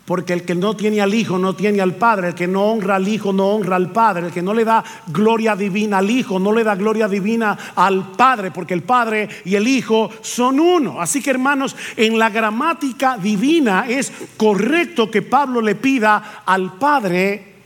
porque 0.08 0.32
el 0.32 0.46
que 0.46 0.54
no 0.54 0.74
tiene 0.74 1.02
al 1.02 1.12
Hijo 1.12 1.38
no 1.38 1.54
tiene 1.54 1.82
al 1.82 1.94
Padre, 1.96 2.28
el 2.28 2.34
que 2.34 2.46
no 2.46 2.62
honra 2.62 2.96
al 2.96 3.06
Hijo 3.06 3.30
no 3.30 3.48
honra 3.48 3.76
al 3.76 3.92
Padre, 3.92 4.28
el 4.28 4.32
que 4.32 4.40
no 4.40 4.54
le 4.54 4.64
da 4.64 4.82
gloria 5.08 5.54
divina 5.54 5.98
al 5.98 6.08
Hijo 6.08 6.38
no 6.38 6.50
le 6.50 6.64
da 6.64 6.76
gloria 6.76 7.06
divina 7.06 7.58
al 7.74 8.12
Padre, 8.12 8.50
porque 8.50 8.72
el 8.72 8.84
Padre 8.84 9.28
y 9.44 9.54
el 9.54 9.68
Hijo 9.68 10.08
son 10.22 10.60
uno. 10.60 10.98
Así 10.98 11.20
que 11.20 11.28
hermanos, 11.28 11.76
en 11.94 12.18
la 12.18 12.30
gramática 12.30 13.18
divina 13.18 13.84
es 13.86 14.10
correcto 14.38 15.10
que 15.10 15.20
Pablo 15.20 15.60
le 15.60 15.74
pida 15.74 16.42
al 16.46 16.78
Padre 16.78 17.56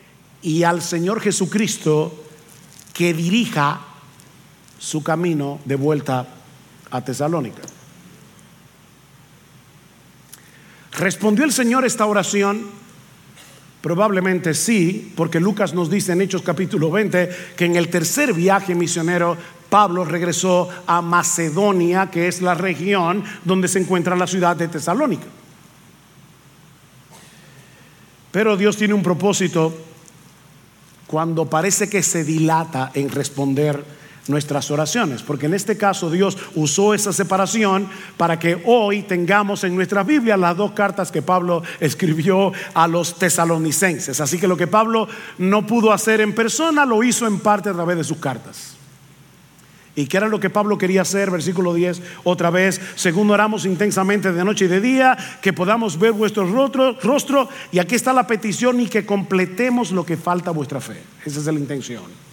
y 0.43 0.65
al 0.65 0.83
Señor 0.83 1.21
Jesucristo 1.21 2.25
que 2.93 3.15
dirija 3.15 3.83
su 4.81 5.05
camino 5.05 5.61
de 5.65 5.77
vuelta 5.77 6.27
a 6.91 7.05
Tesalónica. 7.05 7.63
¿Respondió 10.99 11.45
el 11.45 11.53
Señor 11.53 11.85
esta 11.85 12.07
oración? 12.07 12.67
Probablemente 13.81 14.55
sí, 14.55 15.13
porque 15.17 15.41
Lucas 15.41 15.75
nos 15.75 15.91
dice 15.91 16.13
en 16.13 16.21
Hechos 16.21 16.43
capítulo 16.43 16.91
20 16.91 17.31
que 17.57 17.65
en 17.65 17.77
el 17.77 17.89
tercer 17.89 18.33
viaje 18.33 18.75
misionero 18.75 19.37
Pablo 19.69 20.05
regresó 20.05 20.69
a 20.87 21.01
Macedonia, 21.01 22.11
que 22.11 22.29
es 22.29 22.43
la 22.43 22.55
región 22.55 23.25
donde 23.45 23.69
se 23.69 23.81
encuentra 23.81 24.15
la 24.15 24.27
ciudad 24.27 24.55
de 24.55 24.69
Tesalónica. 24.69 25.27
Pero 28.31 28.57
Dios 28.57 28.77
tiene 28.77 28.95
un 28.95 29.03
propósito 29.03 29.75
cuando 31.07 31.47
parece 31.47 31.89
que 31.89 32.03
se 32.03 32.23
dilata 32.23 32.91
en 32.95 33.11
responder 33.11 34.02
nuestras 34.29 34.71
oraciones, 34.71 35.23
porque 35.23 35.47
en 35.47 35.55
este 35.55 35.77
caso 35.77 36.11
Dios 36.11 36.39
usó 36.55 36.95
esa 36.95 37.13
separación 37.13 37.89
para 38.17 38.39
que 38.39 38.63
hoy 38.65 39.03
tengamos 39.03 39.65
en 39.65 39.75
nuestra 39.75 40.05
Biblia 40.05 40.37
las 40.37 40.57
dos 40.57 40.73
cartas 40.73 41.11
que 41.11 41.23
Pablo 41.23 41.63
escribió 41.81 42.53
a 42.75 42.87
los 42.87 43.19
tesalonicenses. 43.19 44.21
Así 44.21 44.39
que 44.39 44.49
lo 44.49 44.57
que 44.57 44.67
Pablo 44.67 45.09
no 45.39 45.67
pudo 45.67 45.93
hacer 45.93 46.21
en 46.21 46.35
persona 46.35 46.85
lo 46.85 47.03
hizo 47.03 47.27
en 47.27 47.41
parte 47.41 47.71
a 47.71 47.73
través 47.75 47.97
de 47.97 48.05
sus 48.05 48.19
cartas. 48.19 48.77
¿Y 49.95 50.07
qué 50.07 50.17
era 50.17 50.29
lo 50.29 50.41
que 50.41 50.49
Pablo 50.49 50.79
quería 50.79 51.03
hacer? 51.03 51.31
Versículo 51.31 51.75
10, 51.75 52.01
otra 52.25 52.49
vez, 52.49 52.81
según 52.95 53.31
oramos 53.31 53.67
intensamente 53.67 54.33
de 54.33 54.45
noche 54.45 54.65
y 54.65 54.69
de 54.69 54.81
día, 54.81 55.19
que 55.43 55.53
podamos 55.53 55.99
ver 55.99 56.13
vuestro 56.13 56.51
rostro, 56.51 56.97
rostro, 57.03 57.49
y 57.73 57.79
aquí 57.79 57.95
está 57.95 58.15
la 58.15 58.27
petición 58.27 58.81
y 58.81 58.87
que 58.87 59.05
completemos 59.05 59.91
lo 59.91 60.07
que 60.07 60.17
falta 60.17 60.49
a 60.49 60.55
vuestra 60.55 60.81
fe. 60.81 61.03
Esa 61.27 61.41
es 61.41 61.47
la 61.47 61.53
intención. 61.53 62.32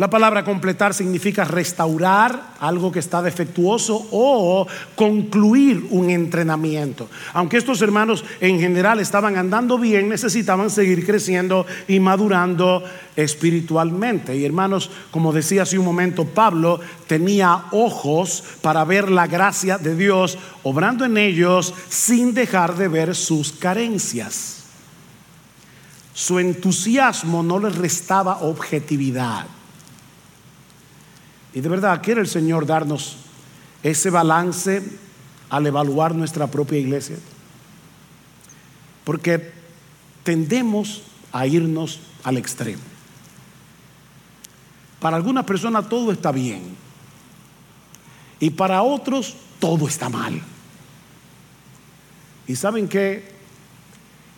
La 0.00 0.08
palabra 0.08 0.44
completar 0.44 0.94
significa 0.94 1.44
restaurar 1.44 2.54
algo 2.58 2.90
que 2.90 3.00
está 3.00 3.20
defectuoso 3.20 4.08
o 4.10 4.66
concluir 4.96 5.88
un 5.90 6.08
entrenamiento. 6.08 7.10
Aunque 7.34 7.58
estos 7.58 7.82
hermanos 7.82 8.24
en 8.40 8.58
general 8.58 8.98
estaban 9.00 9.36
andando 9.36 9.78
bien, 9.78 10.08
necesitaban 10.08 10.70
seguir 10.70 11.04
creciendo 11.04 11.66
y 11.86 12.00
madurando 12.00 12.82
espiritualmente. 13.14 14.34
Y 14.34 14.46
hermanos, 14.46 14.90
como 15.10 15.34
decía 15.34 15.64
hace 15.64 15.78
un 15.78 15.84
momento, 15.84 16.24
Pablo 16.24 16.80
tenía 17.06 17.66
ojos 17.70 18.42
para 18.62 18.86
ver 18.86 19.10
la 19.10 19.26
gracia 19.26 19.76
de 19.76 19.94
Dios 19.94 20.38
obrando 20.62 21.04
en 21.04 21.18
ellos 21.18 21.74
sin 21.90 22.32
dejar 22.32 22.74
de 22.76 22.88
ver 22.88 23.14
sus 23.14 23.52
carencias. 23.52 24.64
Su 26.14 26.38
entusiasmo 26.38 27.42
no 27.42 27.58
le 27.58 27.68
restaba 27.68 28.38
objetividad. 28.38 29.59
Y 31.54 31.60
de 31.60 31.68
verdad, 31.68 32.00
quiere 32.02 32.20
el 32.20 32.28
Señor 32.28 32.66
darnos 32.66 33.16
ese 33.82 34.10
balance 34.10 34.82
al 35.48 35.66
evaluar 35.66 36.14
nuestra 36.14 36.46
propia 36.46 36.78
iglesia. 36.78 37.16
Porque 39.04 39.52
tendemos 40.22 41.02
a 41.32 41.46
irnos 41.46 42.00
al 42.22 42.36
extremo. 42.36 42.82
Para 45.00 45.16
algunas 45.16 45.44
personas 45.44 45.88
todo 45.88 46.12
está 46.12 46.30
bien. 46.30 46.62
Y 48.38 48.50
para 48.50 48.82
otros 48.82 49.34
todo 49.58 49.88
está 49.88 50.08
mal. 50.08 50.40
Y 52.46 52.56
saben 52.56 52.88
que 52.88 53.24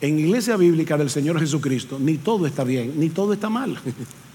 en 0.01 0.19
iglesia 0.19 0.57
bíblica 0.57 0.97
del 0.97 1.11
Señor 1.11 1.39
Jesucristo 1.39 1.99
ni 1.99 2.19
todo 2.19 2.47
está 2.47 2.65
bien, 2.65 2.99
ni 2.99 3.09
todo 3.09 3.33
está 3.33 3.49
mal. 3.49 3.79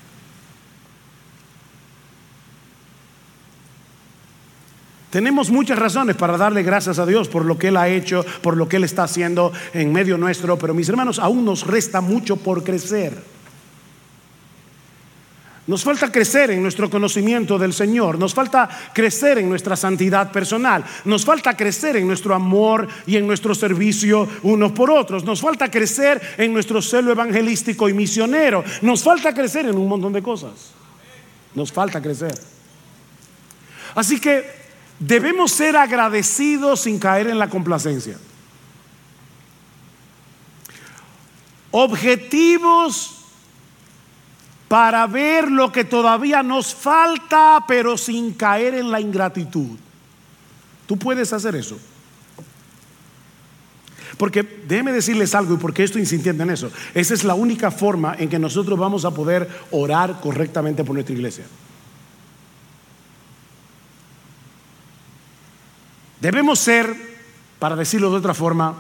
Tenemos 5.10 5.50
muchas 5.50 5.80
razones 5.80 6.18
para 6.18 6.38
darle 6.38 6.64
gracias 6.64 7.00
a 7.00 7.06
Dios 7.06 7.30
por 7.30 7.46
lo 7.46 7.58
que 7.58 7.70
Él 7.70 7.78
ha 7.78 7.88
hecho, 7.88 8.26
por 8.42 8.58
lo 8.58 8.68
que 8.68 8.76
Él 8.76 8.84
está 8.84 9.04
haciendo 9.04 9.54
en 9.74 9.94
medio 9.94 10.18
nuestro, 10.18 10.58
pero 10.58 10.74
mis 10.74 10.90
hermanos, 10.90 11.18
aún 11.20 11.46
nos 11.46 11.66
resta 11.66 12.02
mucho 12.02 12.36
por 12.36 12.64
crecer. 12.64 13.38
Nos 15.66 15.84
falta 15.84 16.10
crecer 16.10 16.52
en 16.52 16.62
nuestro 16.62 16.90
conocimiento 16.90 17.58
del 17.58 17.74
Señor, 17.74 18.18
nos 18.18 18.34
falta 18.34 18.70
crecer 18.94 19.38
en 19.38 19.50
nuestra 19.50 19.76
santidad 19.76 20.32
personal, 20.32 20.84
nos 21.04 21.26
falta 21.26 21.58
crecer 21.58 21.98
en 21.98 22.08
nuestro 22.08 22.34
amor 22.34 22.88
y 23.06 23.18
en 23.18 23.28
nuestro 23.28 23.54
servicio 23.54 24.28
unos 24.44 24.72
por 24.72 24.90
otros, 24.90 25.26
nos 25.26 25.42
falta 25.42 25.70
crecer 25.70 26.22
en 26.38 26.54
nuestro 26.54 26.82
celo 26.82 27.12
evangelístico 27.12 27.90
y 27.90 27.94
misionero, 27.94 28.64
nos 28.82 29.04
falta 29.04 29.34
crecer 29.34 29.66
en 29.66 29.78
un 29.78 29.90
montón 29.90 30.14
de 30.14 30.24
cosas. 30.24 30.72
nos 31.54 31.72
falta 31.72 32.02
crecer. 32.02 32.34
Así 33.96 34.22
que 34.22 34.57
debemos 35.00 35.52
ser 35.52 35.76
agradecidos 35.76 36.82
sin 36.82 37.00
caer 37.00 37.28
en 37.28 37.40
la 37.40 37.50
complacencia. 37.50 38.18
Objetivos 41.72 43.18
para 44.68 45.08
ver 45.08 45.50
lo 45.50 45.72
que 45.72 45.86
todavía 45.86 46.44
nos 46.44 46.74
falta, 46.74 47.64
pero 47.68 47.98
sin 47.98 48.34
caer 48.34 48.76
en 48.76 48.92
la 48.92 49.00
ingratitud. 49.00 49.78
Tú 50.86 50.98
puedes 50.98 51.32
hacer 51.34 51.56
eso. 51.56 51.78
Porque 54.18 54.44
déjeme 54.68 54.92
decirles 54.92 55.36
algo 55.36 55.54
y 55.54 55.58
porque 55.58 55.84
estoy 55.84 56.02
insistiendo 56.02 56.44
en 56.44 56.50
eso. 56.50 56.72
Esa 56.94 57.14
es 57.14 57.24
la 57.24 57.36
única 57.36 57.70
forma 57.72 58.16
en 58.18 58.30
que 58.30 58.40
nosotros 58.40 58.78
vamos 58.78 59.06
a 59.06 59.12
poder 59.12 59.48
orar 59.72 60.20
correctamente 60.22 60.84
por 60.84 60.96
nuestra 60.96 61.14
iglesia. 61.14 61.46
Debemos 66.22 66.60
ser, 66.60 66.96
para 67.60 67.76
decirlo 67.76 68.10
de 68.12 68.18
otra 68.18 68.34
forma, 68.34 68.76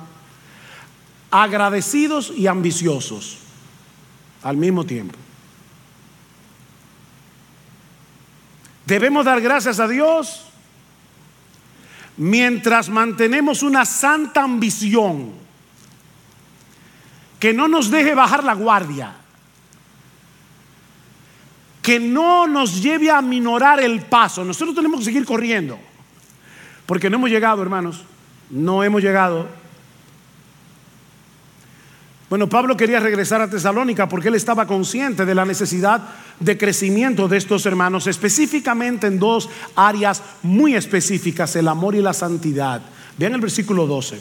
agradecidos 1.31 2.33
y 2.35 2.47
ambiciosos 2.47 3.37
al 4.43 4.57
mismo 4.57 4.85
tiempo. 4.85 5.17
Debemos 8.85 9.25
dar 9.25 9.41
gracias 9.41 9.79
a 9.79 9.87
Dios 9.87 10.45
mientras 12.15 12.89
mantenemos 12.89 13.61
una 13.61 13.85
santa 13.85 14.43
ambición 14.43 15.33
que 17.39 17.53
no 17.53 17.67
nos 17.67 17.91
deje 17.91 18.15
bajar 18.15 18.43
la 18.43 18.53
guardia, 18.53 19.13
que 21.81 21.99
no 21.99 22.47
nos 22.47 22.81
lleve 22.81 23.11
a 23.11 23.21
minorar 23.21 23.79
el 23.79 24.01
paso. 24.01 24.43
Nosotros 24.43 24.75
tenemos 24.75 24.99
que 24.99 25.05
seguir 25.05 25.25
corriendo, 25.25 25.77
porque 26.87 27.11
no 27.11 27.17
hemos 27.17 27.29
llegado, 27.29 27.61
hermanos, 27.61 28.03
no 28.49 28.83
hemos 28.83 29.03
llegado 29.03 29.47
bueno, 32.29 32.49
Pablo 32.49 32.75
quería 32.75 32.99
regresar 32.99 33.41
a 33.41 33.49
Tesalónica 33.49 34.09
porque 34.09 34.27
él 34.27 34.35
estaba 34.35 34.67
consciente 34.67 35.25
de 35.25 35.33
la 35.33 35.45
necesidad 35.45 36.01
de 36.41 36.57
crecimiento 36.57 37.29
de 37.29 37.37
estos 37.37 37.65
hermanos, 37.65 38.05
específicamente 38.05 39.07
en 39.07 39.17
dos 39.17 39.49
áreas 39.75 40.21
muy 40.43 40.75
específicas, 40.75 41.55
el 41.55 41.69
amor 41.69 41.95
y 41.95 42.01
la 42.01 42.11
santidad. 42.11 42.81
Vean 43.17 43.33
el 43.33 43.41
versículo 43.41 43.87
12. 43.87 44.19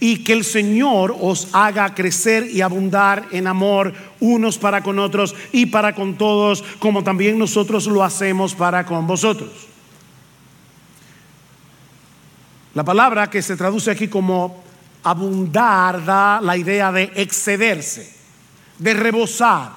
Y 0.00 0.24
que 0.24 0.32
el 0.32 0.44
Señor 0.44 1.14
os 1.20 1.48
haga 1.52 1.94
crecer 1.94 2.48
y 2.50 2.62
abundar 2.62 3.26
en 3.32 3.46
amor 3.46 3.92
unos 4.20 4.56
para 4.56 4.82
con 4.82 4.98
otros 4.98 5.34
y 5.52 5.66
para 5.66 5.94
con 5.94 6.16
todos, 6.16 6.64
como 6.78 7.04
también 7.04 7.38
nosotros 7.38 7.86
lo 7.86 8.02
hacemos 8.02 8.54
para 8.54 8.86
con 8.86 9.06
vosotros. 9.06 9.50
La 12.76 12.84
palabra 12.84 13.30
que 13.30 13.40
se 13.40 13.56
traduce 13.56 13.90
aquí 13.90 14.06
como 14.06 14.62
abundar 15.02 16.04
da 16.04 16.42
la 16.42 16.58
idea 16.58 16.92
de 16.92 17.10
excederse, 17.16 18.04
de 18.76 18.92
rebosar, 18.92 19.72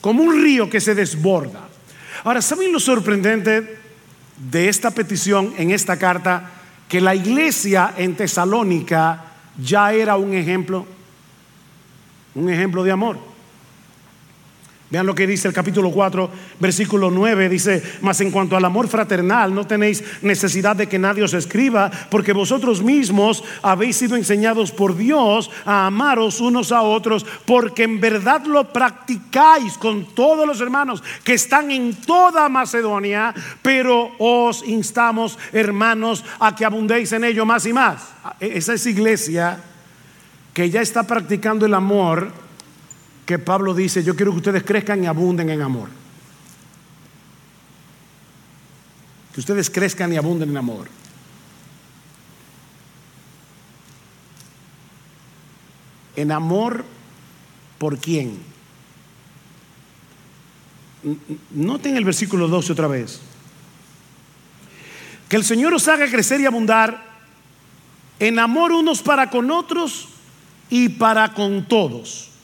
como 0.00 0.24
un 0.24 0.42
río 0.42 0.68
que 0.68 0.80
se 0.80 0.96
desborda. 0.96 1.60
Ahora, 2.24 2.42
¿saben 2.42 2.72
lo 2.72 2.80
sorprendente 2.80 3.78
de 4.36 4.68
esta 4.68 4.90
petición 4.90 5.54
en 5.58 5.70
esta 5.70 5.96
carta? 5.96 6.50
Que 6.88 7.00
la 7.00 7.14
iglesia 7.14 7.94
en 7.96 8.16
Tesalónica 8.16 9.22
ya 9.56 9.92
era 9.92 10.16
un 10.16 10.34
ejemplo, 10.34 10.84
un 12.34 12.50
ejemplo 12.50 12.82
de 12.82 12.90
amor. 12.90 13.16
Vean 14.88 15.04
lo 15.04 15.16
que 15.16 15.26
dice 15.26 15.48
el 15.48 15.54
capítulo 15.54 15.90
4, 15.90 16.30
versículo 16.60 17.10
9. 17.10 17.48
Dice, 17.48 17.82
mas 18.02 18.20
en 18.20 18.30
cuanto 18.30 18.56
al 18.56 18.64
amor 18.64 18.86
fraternal, 18.86 19.52
no 19.52 19.66
tenéis 19.66 20.04
necesidad 20.22 20.76
de 20.76 20.86
que 20.86 20.98
nadie 20.98 21.24
os 21.24 21.34
escriba, 21.34 21.90
porque 22.08 22.32
vosotros 22.32 22.84
mismos 22.84 23.42
habéis 23.62 23.96
sido 23.96 24.14
enseñados 24.14 24.70
por 24.70 24.96
Dios 24.96 25.50
a 25.64 25.86
amaros 25.86 26.40
unos 26.40 26.70
a 26.70 26.82
otros, 26.82 27.26
porque 27.44 27.82
en 27.82 28.00
verdad 28.00 28.46
lo 28.46 28.72
practicáis 28.72 29.76
con 29.76 30.14
todos 30.14 30.46
los 30.46 30.60
hermanos 30.60 31.02
que 31.24 31.34
están 31.34 31.72
en 31.72 31.92
toda 31.96 32.48
Macedonia, 32.48 33.34
pero 33.62 34.12
os 34.20 34.62
instamos, 34.64 35.36
hermanos, 35.52 36.24
a 36.38 36.54
que 36.54 36.64
abundéis 36.64 37.10
en 37.10 37.24
ello 37.24 37.44
más 37.44 37.66
y 37.66 37.72
más. 37.72 38.14
Esa 38.38 38.74
es 38.74 38.86
iglesia 38.86 39.58
que 40.54 40.70
ya 40.70 40.80
está 40.80 41.02
practicando 41.02 41.66
el 41.66 41.74
amor 41.74 42.45
que 43.26 43.40
Pablo 43.40 43.74
dice, 43.74 44.04
yo 44.04 44.14
quiero 44.14 44.30
que 44.30 44.38
ustedes 44.38 44.62
crezcan 44.62 45.02
y 45.02 45.08
abunden 45.08 45.50
en 45.50 45.60
amor. 45.60 45.88
Que 49.34 49.40
ustedes 49.40 49.68
crezcan 49.68 50.12
y 50.12 50.16
abunden 50.16 50.50
en 50.50 50.56
amor. 50.56 50.88
En 56.14 56.30
amor 56.30 56.84
por 57.78 57.98
quién. 57.98 58.38
Noten 61.50 61.96
el 61.96 62.04
versículo 62.04 62.46
12 62.46 62.72
otra 62.72 62.86
vez. 62.86 63.20
Que 65.28 65.34
el 65.34 65.44
Señor 65.44 65.74
os 65.74 65.88
haga 65.88 66.08
crecer 66.08 66.40
y 66.40 66.46
abundar 66.46 67.04
en 68.20 68.38
amor 68.38 68.70
unos 68.70 69.02
para 69.02 69.30
con 69.30 69.50
otros 69.50 70.10
y 70.70 70.90
para 70.90 71.34
con 71.34 71.66
todos 71.66 72.35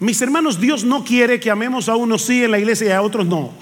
mis 0.00 0.20
hermanos, 0.22 0.60
Dios 0.60 0.84
no 0.84 1.04
quiere 1.04 1.40
que 1.40 1.50
amemos 1.50 1.88
a 1.88 1.96
unos 1.96 2.22
sí 2.22 2.44
en 2.44 2.52
la 2.52 2.58
iglesia 2.58 2.86
y 2.88 2.92
a 2.92 3.02
otros 3.02 3.26
no. 3.26 3.52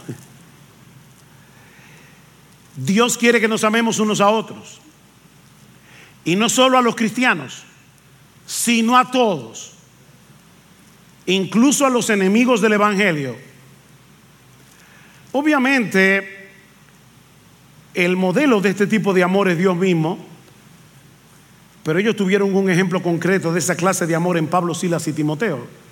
Dios 2.76 3.16
quiere 3.16 3.40
que 3.40 3.48
nos 3.48 3.64
amemos 3.64 3.98
unos 3.98 4.20
a 4.20 4.28
otros. 4.28 4.80
Y 6.24 6.36
no 6.36 6.48
solo 6.48 6.76
a 6.76 6.82
los 6.82 6.94
cristianos, 6.94 7.62
sino 8.46 8.98
a 8.98 9.10
todos. 9.10 9.72
Incluso 11.24 11.86
a 11.86 11.90
los 11.90 12.10
enemigos 12.10 12.60
del 12.60 12.74
Evangelio. 12.74 13.36
Obviamente, 15.32 16.50
el 17.94 18.16
modelo 18.16 18.60
de 18.60 18.70
este 18.70 18.86
tipo 18.86 19.14
de 19.14 19.22
amor 19.22 19.48
es 19.48 19.56
Dios 19.56 19.74
mismo. 19.74 20.18
Pero 21.82 21.98
ellos 21.98 22.16
tuvieron 22.16 22.54
un 22.54 22.68
ejemplo 22.68 23.02
concreto 23.02 23.52
de 23.52 23.60
esa 23.60 23.74
clase 23.74 24.06
de 24.06 24.14
amor 24.14 24.36
en 24.36 24.48
Pablo, 24.48 24.74
Silas 24.74 25.08
y 25.08 25.12
Timoteo. 25.12 25.85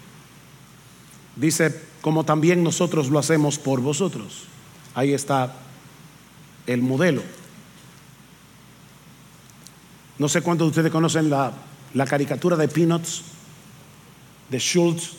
Dice, 1.37 1.81
como 2.01 2.25
también 2.25 2.63
nosotros 2.63 3.09
lo 3.09 3.19
hacemos 3.19 3.59
por 3.59 3.81
vosotros. 3.81 4.45
Ahí 4.95 5.13
está 5.13 5.53
el 6.67 6.83
modelo. 6.83 7.23
No 10.19 10.29
sé 10.29 10.43
cuántos 10.43 10.67
de 10.67 10.71
ustedes 10.71 10.93
conocen 10.93 11.29
la, 11.29 11.53
la 11.95 12.07
caricatura 12.07 12.57
de 12.57 12.69
Peanuts, 12.69 13.23
de 14.49 14.59
Schultz, 14.59 15.13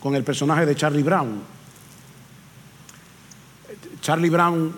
con 0.00 0.14
el 0.14 0.24
personaje 0.24 0.64
de 0.64 0.74
Charlie 0.74 1.02
Brown. 1.02 1.42
Charlie 4.00 4.30
Brown 4.30 4.72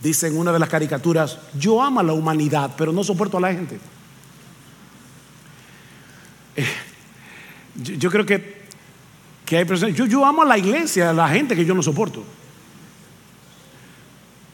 dice 0.00 0.28
en 0.28 0.38
una 0.38 0.52
de 0.52 0.58
las 0.58 0.68
caricaturas, 0.68 1.38
yo 1.58 1.82
amo 1.82 2.00
a 2.00 2.02
la 2.02 2.12
humanidad, 2.12 2.72
pero 2.76 2.92
no 2.92 3.02
soporto 3.02 3.38
a 3.38 3.40
la 3.40 3.52
gente. 3.52 3.80
Eh, 6.56 6.66
yo 7.98 8.10
creo 8.10 8.26
que 8.26 8.59
que 9.50 9.56
hay 9.56 9.64
personas, 9.64 9.96
yo, 9.96 10.06
yo 10.06 10.24
amo 10.24 10.42
a 10.42 10.44
la 10.44 10.56
iglesia, 10.56 11.10
a 11.10 11.12
la 11.12 11.28
gente 11.28 11.56
que 11.56 11.64
yo 11.64 11.74
no 11.74 11.82
soporto. 11.82 12.22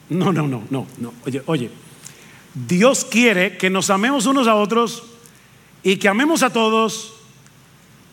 No, 0.09 0.33
no, 0.33 0.49
no, 0.49 0.63
no, 0.71 0.87
no. 0.97 1.13
Oye, 1.27 1.43
oye, 1.45 1.71
Dios 2.55 3.05
quiere 3.05 3.59
que 3.59 3.69
nos 3.69 3.91
amemos 3.91 4.25
unos 4.25 4.49
a 4.49 4.55
otros 4.55 5.03
y 5.83 5.99
que 5.99 6.09
amemos 6.09 6.43
a 6.43 6.49
todos. 6.49 7.13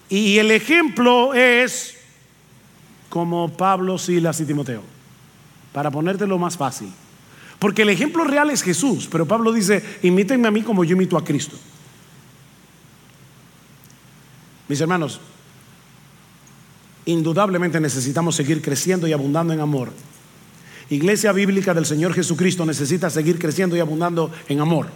Y 0.09 0.39
el 0.39 0.51
ejemplo 0.51 1.33
es 1.33 1.95
como 3.07 3.53
Pablo, 3.53 3.97
Silas 3.97 4.41
y 4.41 4.45
Timoteo, 4.45 4.83
para 5.71 5.89
ponértelo 5.89 6.37
más 6.37 6.57
fácil. 6.57 6.91
Porque 7.59 7.83
el 7.83 7.91
ejemplo 7.91 8.25
real 8.25 8.49
es 8.49 8.61
Jesús, 8.61 9.07
pero 9.09 9.25
Pablo 9.25 9.53
dice, 9.53 9.99
imítenme 10.03 10.49
a 10.49 10.51
mí 10.51 10.63
como 10.63 10.83
yo 10.83 10.97
imito 10.97 11.15
a 11.15 11.23
Cristo. 11.23 11.55
Mis 14.67 14.81
hermanos, 14.81 15.21
indudablemente 17.05 17.79
necesitamos 17.79 18.35
seguir 18.35 18.61
creciendo 18.61 19.07
y 19.07 19.13
abundando 19.13 19.53
en 19.53 19.59
amor. 19.59 19.91
Iglesia 20.89 21.31
Bíblica 21.31 21.73
del 21.73 21.85
Señor 21.85 22.13
Jesucristo 22.13 22.65
necesita 22.65 23.09
seguir 23.09 23.39
creciendo 23.39 23.75
y 23.75 23.79
abundando 23.79 24.31
en 24.47 24.59
amor. 24.59 24.87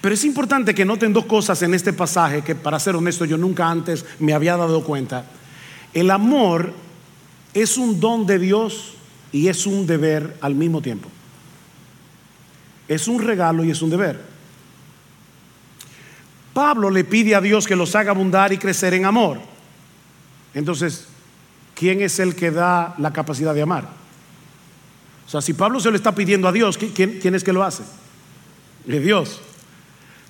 Pero 0.00 0.14
es 0.14 0.24
importante 0.24 0.74
que 0.74 0.84
noten 0.84 1.12
dos 1.12 1.24
cosas 1.26 1.62
en 1.62 1.74
este 1.74 1.92
pasaje 1.92 2.42
que 2.42 2.54
para 2.54 2.78
ser 2.78 2.96
honesto 2.96 3.24
yo 3.24 3.36
nunca 3.36 3.70
antes 3.70 4.04
me 4.18 4.32
había 4.32 4.56
dado 4.56 4.84
cuenta. 4.84 5.24
El 5.94 6.10
amor 6.10 6.72
es 7.54 7.76
un 7.76 8.00
don 8.00 8.26
de 8.26 8.38
Dios 8.38 8.94
y 9.32 9.48
es 9.48 9.66
un 9.66 9.86
deber 9.86 10.36
al 10.40 10.54
mismo 10.54 10.80
tiempo. 10.80 11.08
Es 12.88 13.08
un 13.08 13.22
regalo 13.22 13.64
y 13.64 13.70
es 13.70 13.82
un 13.82 13.90
deber. 13.90 14.20
Pablo 16.52 16.90
le 16.90 17.04
pide 17.04 17.34
a 17.34 17.40
Dios 17.40 17.66
que 17.66 17.76
los 17.76 17.94
haga 17.94 18.10
abundar 18.10 18.52
y 18.52 18.58
crecer 18.58 18.94
en 18.94 19.04
amor. 19.04 19.49
Entonces, 20.54 21.06
¿quién 21.74 22.00
es 22.00 22.18
el 22.18 22.34
que 22.34 22.50
da 22.50 22.94
la 22.98 23.12
capacidad 23.12 23.54
de 23.54 23.62
amar? 23.62 23.88
O 25.26 25.30
sea, 25.30 25.40
si 25.40 25.54
Pablo 25.54 25.78
se 25.78 25.90
lo 25.90 25.96
está 25.96 26.12
pidiendo 26.12 26.48
a 26.48 26.52
Dios, 26.52 26.76
¿quién, 26.76 27.34
es 27.34 27.44
que 27.44 27.52
lo 27.52 27.62
hace? 27.62 27.84
Es 28.88 29.02
Dios. 29.02 29.40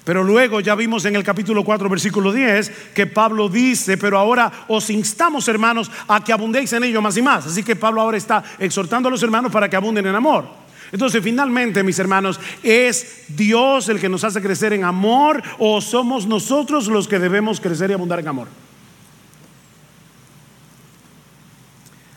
Pero 0.05 0.23
luego 0.23 0.61
ya 0.61 0.75
vimos 0.75 1.05
en 1.07 1.17
el 1.17 1.25
capítulo 1.25 1.65
4, 1.65 1.89
versículo 1.89 2.33
10, 2.33 2.71
que 2.95 3.07
Pablo 3.07 3.49
dice, 3.49 3.97
pero 3.97 4.19
ahora 4.19 4.53
os 4.69 4.91
instamos, 4.91 5.49
hermanos, 5.49 5.91
a 6.07 6.23
que 6.23 6.33
abundéis 6.33 6.73
en 6.75 6.85
ello 6.85 7.01
más 7.01 7.17
y 7.17 7.23
más. 7.23 7.47
Así 7.47 7.63
que 7.63 7.77
Pablo 7.77 8.03
ahora 8.03 8.19
está 8.19 8.45
exhortando 8.59 9.09
a 9.09 9.11
los 9.11 9.23
hermanos 9.23 9.51
para 9.51 9.71
que 9.71 9.77
abunden 9.77 10.07
en 10.07 10.15
amor. 10.15 10.47
Entonces, 10.93 11.23
finalmente, 11.23 11.83
mis 11.83 11.99
hermanos, 11.99 12.41
¿es 12.63 13.25
Dios 13.29 13.89
el 13.89 14.01
que 14.01 14.09
nos 14.09 14.25
hace 14.25 14.43
crecer 14.43 14.73
en 14.73 14.85
amor 14.85 15.43
o 15.59 15.81
somos 15.81 16.27
nosotros 16.27 16.89
los 16.89 17.09
que 17.09 17.19
debemos 17.19 17.61
crecer 17.61 17.91
y 17.91 17.95
abundar 17.95 18.21
en 18.21 18.29
amor? 18.29 18.49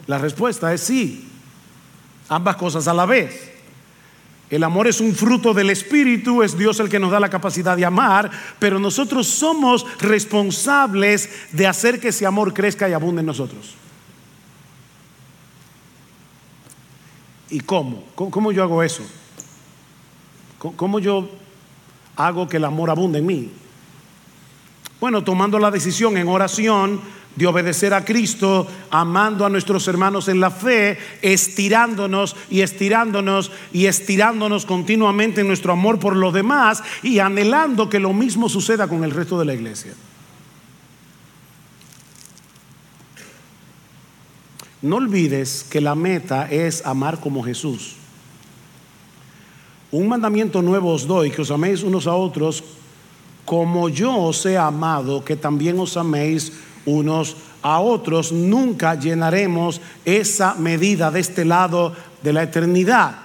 La 0.08 0.18
respuesta 0.18 0.74
es 0.74 0.82
sí, 0.82 1.28
ambas 2.30 2.56
cosas 2.58 2.88
a 2.88 2.94
la 2.94 3.06
vez. 3.06 3.52
El 4.50 4.64
amor 4.64 4.88
es 4.88 5.00
un 5.00 5.16
fruto 5.16 5.54
del 5.54 5.70
Espíritu, 5.70 6.44
es 6.44 6.58
Dios 6.58 6.80
el 6.80 6.90
que 6.90 7.00
nos 7.00 7.10
da 7.10 7.20
la 7.20 7.30
capacidad 7.30 7.76
de 7.76 7.86
amar, 7.86 8.30
pero 8.60 8.78
nosotros 8.78 9.28
somos 9.28 9.86
responsables 10.00 11.30
de 11.52 11.66
hacer 11.66 12.00
que 12.00 12.10
ese 12.10 12.26
amor 12.26 12.54
crezca 12.54 12.88
y 12.88 12.94
abunde 12.94 13.22
en 13.22 13.26
nosotros. 13.26 13.76
¿Y 17.50 17.62
cómo? 17.62 18.04
¿Cómo, 18.16 18.52
yo 18.52 18.64
hago 18.64 18.84
eso? 18.84 19.04
¿Cómo 20.76 21.00
yo 21.00 21.30
hago 22.16 22.48
que 22.48 22.58
el 22.58 22.66
amor 22.66 22.90
abunde 22.90 23.20
en 23.20 23.26
mí? 23.26 23.52
Bueno, 25.00 25.24
tomando 25.24 25.60
la 25.60 25.72
decisión 25.72 26.16
en 26.18 26.28
oración 26.28 27.02
de 27.36 27.48
obedecer 27.48 27.94
a 27.94 28.06
Cristo, 28.06 28.68
amando 28.92 29.46
a 29.46 29.50
nuestros 29.50 29.88
hermanos 29.88 30.28
en 30.28 30.40
la 30.40 30.52
fe, 30.52 30.98
estirándonos 31.22 32.36
y 32.50 32.62
estirándonos 32.62 33.52
y 33.72 33.88
estirándonos 33.88 34.66
continuamente 34.66 35.42
en 35.42 35.48
nuestro 35.48 35.74
amor 35.74 36.00
por 36.00 36.16
los 36.16 36.34
demás 36.34 36.84
y 37.02 37.20
anhelando 37.20 37.90
que 37.90 38.00
lo 38.00 38.14
mismo 38.14 38.50
suceda 38.50 38.88
con 38.88 39.04
el 39.04 39.12
resto 39.12 39.40
de 39.40 39.46
la 39.46 39.54
iglesia. 39.54 39.94
No 44.84 44.98
olvides 44.98 45.64
que 45.64 45.80
la 45.80 45.96
meta 45.96 46.52
es 46.52 46.86
amar 46.86 47.22
como 47.22 47.42
Jesús. 47.42 47.96
Un 49.92 50.10
mandamiento 50.10 50.62
nuevo 50.62 50.92
os 50.92 51.08
doy, 51.08 51.32
que 51.32 51.42
os 51.42 51.52
améis 51.52 51.84
unos 51.84 52.06
a 52.06 52.14
otros, 52.16 52.64
como 53.46 53.88
yo 53.88 54.12
os 54.12 54.46
he 54.46 54.58
amado, 54.58 55.24
que 55.24 55.38
también 55.38 55.80
os 55.80 55.96
améis 55.96 56.52
unos 56.86 57.36
a 57.62 57.80
otros, 57.80 58.32
nunca 58.32 58.96
llenaremos 58.96 59.82
esa 60.06 60.56
medida 60.56 61.12
de 61.12 61.20
este 61.22 61.46
lado 61.46 61.96
de 62.22 62.34
la 62.34 62.44
eternidad. 62.44 63.23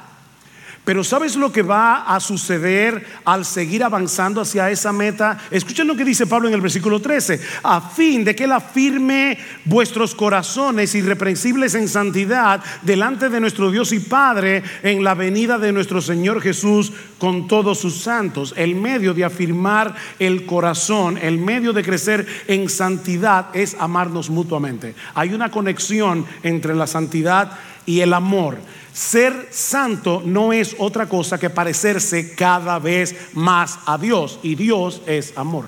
Pero 0.89 1.05
¿sabes 1.05 1.36
lo 1.36 1.53
que 1.53 1.61
va 1.61 2.05
a 2.05 2.18
suceder 2.18 3.05
al 3.26 3.45
seguir 3.45 3.84
avanzando 3.84 4.41
hacia 4.41 4.70
esa 4.70 4.91
meta? 4.91 5.36
Escuchen 5.51 5.86
lo 5.86 5.95
que 5.95 6.03
dice 6.03 6.26
Pablo 6.26 6.49
en 6.49 6.55
el 6.55 6.62
versículo 6.62 6.99
13. 6.99 7.39
A 7.62 7.91
fin 7.91 8.24
de 8.24 8.34
que 8.34 8.45
él 8.45 8.53
afirme 8.53 9.36
vuestros 9.66 10.14
corazones 10.14 10.95
irreprensibles 10.95 11.74
en 11.74 11.89
santidad 11.89 12.64
delante 12.80 13.28
de 13.28 13.39
nuestro 13.39 13.70
Dios 13.70 13.93
y 13.93 14.01
Padre 14.01 14.62
en 14.82 15.05
la 15.05 15.12
venida 15.12 15.59
de 15.59 15.72
nuestro 15.72 16.01
Señor 16.01 16.41
Jesús 16.41 16.91
con 17.18 17.49
todos 17.49 17.78
sus 17.78 18.01
santos. 18.01 18.55
El 18.57 18.74
medio 18.74 19.12
de 19.12 19.24
afirmar 19.24 19.95
el 20.18 20.47
corazón, 20.47 21.18
el 21.18 21.36
medio 21.36 21.74
de 21.74 21.84
crecer 21.84 22.26
en 22.47 22.70
santidad 22.70 23.49
es 23.53 23.76
amarnos 23.78 24.30
mutuamente. 24.30 24.95
Hay 25.14 25.34
una 25.34 25.51
conexión 25.51 26.24
entre 26.43 26.74
la 26.74 26.86
santidad 26.86 27.59
y 27.89 28.03
el 28.03 28.12
amor. 28.12 28.59
Ser 28.93 29.49
santo 29.51 30.22
no 30.22 30.53
es 30.53 30.76
otra 30.78 31.09
cosa 31.09 31.39
que 31.39 31.49
parecerse 31.49 32.34
cada 32.34 32.78
vez 32.78 33.16
más 33.32 33.78
a 33.86 33.97
Dios 33.97 34.39
y 34.43 34.57
Dios 34.57 35.01
es 35.07 35.32
amor. 35.39 35.64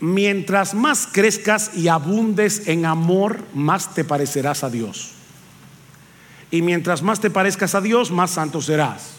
Mientras 0.00 0.72
más 0.72 1.06
crezcas 1.06 1.72
y 1.76 1.88
abundes 1.88 2.66
en 2.66 2.86
amor, 2.86 3.44
más 3.52 3.94
te 3.94 4.04
parecerás 4.04 4.64
a 4.64 4.70
Dios. 4.70 5.10
Y 6.50 6.62
mientras 6.62 7.02
más 7.02 7.20
te 7.20 7.28
parezcas 7.28 7.74
a 7.74 7.82
Dios, 7.82 8.10
más 8.10 8.30
santo 8.30 8.62
serás. 8.62 9.10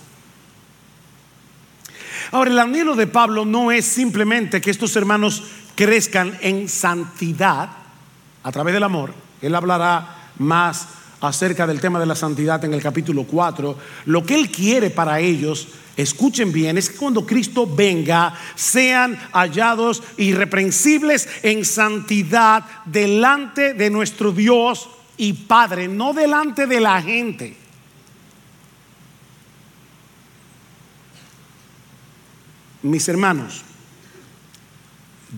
Ahora, 2.32 2.50
el 2.50 2.58
anhelo 2.58 2.96
de 2.96 3.06
Pablo 3.06 3.46
no 3.46 3.72
es 3.72 3.86
simplemente 3.86 4.62
que 4.62 4.72
estos 4.72 4.96
hermanos 4.96 5.44
crezcan 5.76 6.36
en 6.42 6.68
santidad 6.68 7.79
a 8.44 8.52
través 8.52 8.74
del 8.74 8.84
amor, 8.84 9.14
él 9.42 9.56
hablará 9.56 10.32
más 10.38 10.88
acerca 11.22 11.68
del 11.68 11.82
tema 11.82 12.00
de 12.00 12.06
la 12.06 12.16
santidad 12.16 12.64
en 12.64 12.74
el 12.74 12.82
capítulo 12.82 13.24
4. 13.26 13.78
Lo 14.06 14.26
que 14.26 14.36
Él 14.36 14.50
quiere 14.50 14.90
para 14.90 15.20
ellos, 15.20 15.68
escuchen 15.98 16.52
bien, 16.52 16.78
es 16.78 16.90
que 16.90 16.98
cuando 16.98 17.26
Cristo 17.26 17.68
venga 17.68 18.34
sean 18.56 19.20
hallados 19.34 20.02
irreprensibles 20.18 21.28
en 21.44 21.66
santidad 21.66 22.66
delante 22.86 23.74
de 23.74 23.90
nuestro 23.90 24.32
Dios 24.32 24.90
y 25.18 25.34
Padre, 25.34 25.88
no 25.88 26.14
delante 26.14 26.68
de 26.68 26.80
la 26.80 27.02
gente. 27.02 27.58
Mis 32.82 33.10
hermanos, 33.10 33.62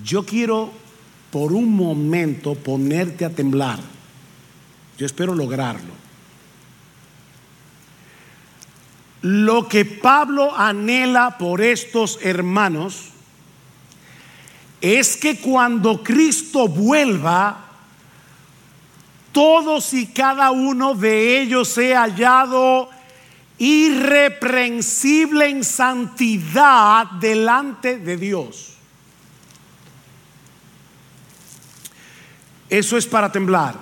yo 0.03 0.23
quiero 0.23 0.71
por 1.31 1.53
un 1.53 1.75
momento 1.75 2.55
ponerte 2.55 3.25
a 3.25 3.29
temblar. 3.29 3.79
Yo 4.97 5.05
espero 5.05 5.33
lograrlo. 5.33 6.01
Lo 9.21 9.67
que 9.67 9.85
Pablo 9.85 10.55
anhela 10.55 11.37
por 11.37 11.61
estos 11.61 12.19
hermanos 12.21 13.11
es 14.81 15.15
que 15.15 15.37
cuando 15.39 16.03
Cristo 16.03 16.67
vuelva, 16.67 17.65
todos 19.31 19.93
y 19.93 20.07
cada 20.07 20.51
uno 20.51 20.95
de 20.95 21.39
ellos 21.39 21.69
sea 21.69 22.01
hallado 22.01 22.89
irreprensible 23.59 25.47
en 25.49 25.63
santidad 25.63 27.05
delante 27.19 27.99
de 27.99 28.17
Dios. 28.17 28.71
Eso 32.71 32.97
es 32.97 33.05
para 33.05 33.29
temblar. 33.29 33.75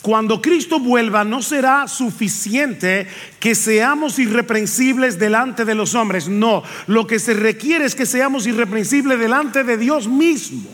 Cuando 0.00 0.40
Cristo 0.40 0.78
vuelva 0.78 1.24
no 1.24 1.42
será 1.42 1.88
suficiente 1.88 3.08
que 3.40 3.54
seamos 3.56 4.18
irreprensibles 4.20 5.18
delante 5.18 5.64
de 5.64 5.74
los 5.74 5.94
hombres. 5.96 6.28
No, 6.28 6.62
lo 6.86 7.06
que 7.06 7.18
se 7.18 7.34
requiere 7.34 7.84
es 7.84 7.96
que 7.96 8.06
seamos 8.06 8.46
irreprensibles 8.46 9.18
delante 9.18 9.64
de 9.64 9.76
Dios 9.76 10.06
mismo. 10.06 10.70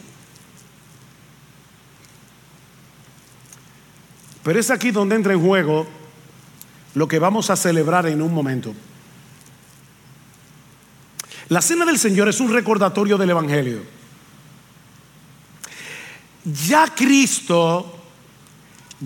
Pero 4.42 4.60
es 4.60 4.70
aquí 4.70 4.90
donde 4.90 5.16
entra 5.16 5.32
en 5.32 5.40
juego 5.40 5.86
lo 6.94 7.08
que 7.08 7.18
vamos 7.18 7.48
a 7.48 7.56
celebrar 7.56 8.06
en 8.06 8.20
un 8.20 8.32
momento. 8.32 8.74
La 11.48 11.62
cena 11.62 11.86
del 11.86 11.98
Señor 11.98 12.28
es 12.28 12.40
un 12.40 12.52
recordatorio 12.52 13.16
del 13.16 13.30
Evangelio. 13.30 13.97
Ya 16.48 16.86
Cristo 16.94 17.94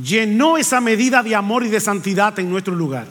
llenó 0.01 0.57
esa 0.57 0.81
medida 0.81 1.23
de 1.23 1.35
amor 1.35 1.65
y 1.65 1.69
de 1.69 1.81
santidad 1.81 2.39
en 2.39 2.51
nuestro 2.51 2.75
lugar. 2.75 3.07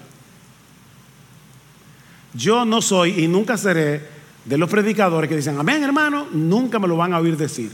Yo 2.34 2.64
no 2.64 2.82
soy 2.82 3.24
y 3.24 3.28
nunca 3.28 3.58
seré 3.58 4.08
de 4.46 4.58
los 4.58 4.70
predicadores 4.70 5.30
que 5.30 5.36
dicen, 5.36 5.60
amén 5.60 5.84
hermano, 5.84 6.28
nunca 6.32 6.80
me 6.80 6.88
lo 6.88 6.96
van 6.96 7.14
a 7.14 7.20
oír 7.20 7.36
decir. 7.36 7.72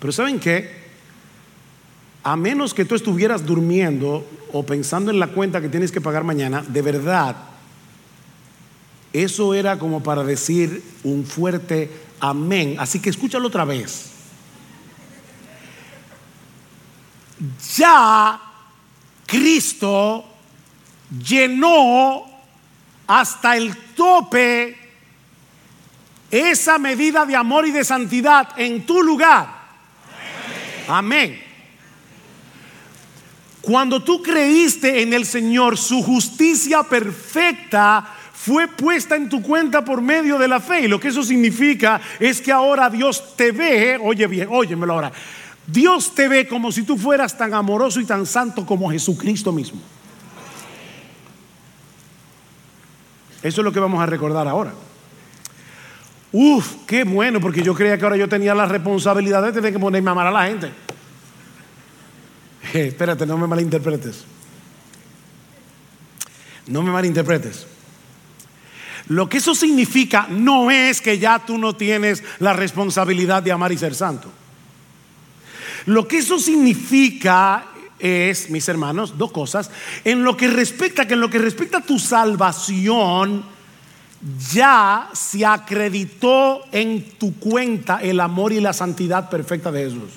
Pero 0.00 0.12
¿saben 0.12 0.40
qué? 0.40 0.82
A 2.24 2.36
menos 2.36 2.74
que 2.74 2.84
tú 2.84 2.94
estuvieras 2.94 3.46
durmiendo 3.46 4.26
o 4.52 4.66
pensando 4.66 5.10
en 5.10 5.20
la 5.20 5.28
cuenta 5.28 5.60
que 5.60 5.68
tienes 5.68 5.92
que 5.92 6.00
pagar 6.00 6.24
mañana, 6.24 6.62
de 6.66 6.82
verdad, 6.82 7.36
eso 9.12 9.54
era 9.54 9.78
como 9.78 10.02
para 10.02 10.24
decir 10.24 10.82
un 11.04 11.24
fuerte 11.24 11.90
amén. 12.18 12.76
Así 12.78 12.98
que 12.98 13.10
escúchalo 13.10 13.48
otra 13.48 13.64
vez. 13.64 14.11
Ya 17.76 18.40
Cristo 19.26 20.24
llenó 21.24 22.24
hasta 23.06 23.56
el 23.56 23.76
tope 23.94 24.76
esa 26.30 26.78
medida 26.78 27.26
de 27.26 27.36
amor 27.36 27.66
y 27.66 27.72
de 27.72 27.84
santidad 27.84 28.48
en 28.56 28.86
tu 28.86 29.02
lugar. 29.02 29.62
Amén. 30.88 31.42
Cuando 33.60 34.02
tú 34.02 34.22
creíste 34.22 35.02
en 35.02 35.12
el 35.12 35.24
Señor, 35.24 35.78
su 35.78 36.02
justicia 36.02 36.82
perfecta 36.82 38.04
fue 38.32 38.66
puesta 38.66 39.14
en 39.14 39.28
tu 39.28 39.40
cuenta 39.40 39.84
por 39.84 40.02
medio 40.02 40.36
de 40.36 40.48
la 40.48 40.58
fe. 40.58 40.80
Y 40.80 40.88
lo 40.88 40.98
que 40.98 41.08
eso 41.08 41.22
significa 41.22 42.00
es 42.18 42.40
que 42.40 42.50
ahora 42.50 42.90
Dios 42.90 43.36
te 43.36 43.52
ve, 43.52 43.98
oye 44.02 44.26
bien, 44.26 44.48
óyemelo 44.50 44.94
ahora. 44.94 45.12
Dios 45.66 46.14
te 46.14 46.28
ve 46.28 46.48
como 46.48 46.72
si 46.72 46.82
tú 46.82 46.96
fueras 46.98 47.36
tan 47.36 47.54
amoroso 47.54 48.00
y 48.00 48.04
tan 48.04 48.26
santo 48.26 48.66
como 48.66 48.90
Jesucristo 48.90 49.52
mismo. 49.52 49.80
Eso 53.42 53.60
es 53.60 53.64
lo 53.64 53.72
que 53.72 53.80
vamos 53.80 54.00
a 54.00 54.06
recordar 54.06 54.46
ahora. 54.46 54.72
Uf, 56.30 56.76
qué 56.86 57.04
bueno, 57.04 57.40
porque 57.40 57.62
yo 57.62 57.74
creía 57.74 57.98
que 57.98 58.04
ahora 58.04 58.16
yo 58.16 58.28
tenía 58.28 58.54
la 58.54 58.66
responsabilidad 58.66 59.42
de 59.42 59.52
tener 59.52 59.72
que 59.72 59.78
ponerme 59.78 60.08
a 60.10 60.12
amar 60.12 60.26
a 60.28 60.30
la 60.30 60.46
gente. 60.46 60.72
espérate, 62.72 63.26
no 63.26 63.36
me 63.36 63.46
malinterpretes. 63.46 64.24
No 66.68 66.82
me 66.82 66.90
malinterpretes. 66.90 67.66
Lo 69.08 69.28
que 69.28 69.38
eso 69.38 69.54
significa 69.54 70.26
no 70.30 70.70
es 70.70 71.00
que 71.00 71.18
ya 71.18 71.40
tú 71.44 71.58
no 71.58 71.74
tienes 71.74 72.22
la 72.38 72.52
responsabilidad 72.52 73.42
de 73.42 73.52
amar 73.52 73.72
y 73.72 73.78
ser 73.78 73.94
santo. 73.94 74.30
Lo 75.86 76.06
que 76.06 76.18
eso 76.18 76.38
significa 76.38 77.66
es, 77.98 78.50
mis 78.50 78.68
hermanos, 78.68 79.16
dos 79.16 79.32
cosas. 79.32 79.70
En 80.04 80.24
lo 80.24 80.36
que 80.36 80.48
respecta, 80.48 81.06
que 81.06 81.14
en 81.14 81.20
lo 81.20 81.30
que 81.30 81.38
respecta 81.38 81.78
a 81.78 81.82
tu 81.82 81.98
salvación, 81.98 83.44
ya 84.52 85.08
se 85.12 85.44
acreditó 85.44 86.62
en 86.70 87.18
tu 87.18 87.34
cuenta 87.34 88.00
el 88.02 88.20
amor 88.20 88.52
y 88.52 88.60
la 88.60 88.72
santidad 88.72 89.28
perfecta 89.28 89.72
de 89.72 89.84
Jesús. 89.84 90.10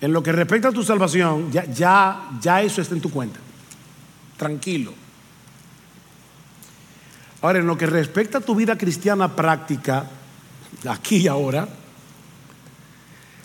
En 0.00 0.12
lo 0.12 0.22
que 0.22 0.32
respecta 0.32 0.68
a 0.68 0.72
tu 0.72 0.84
salvación, 0.84 1.50
ya, 1.50 1.64
ya, 1.66 2.30
ya 2.40 2.62
eso 2.62 2.80
está 2.80 2.94
en 2.94 3.00
tu 3.00 3.10
cuenta. 3.10 3.40
Tranquilo. 4.36 4.94
Ahora, 7.42 7.58
en 7.58 7.66
lo 7.66 7.76
que 7.76 7.86
respecta 7.86 8.38
a 8.38 8.40
tu 8.40 8.54
vida 8.54 8.76
cristiana 8.76 9.34
práctica, 9.34 10.06
aquí 10.88 11.16
y 11.16 11.28
ahora, 11.28 11.68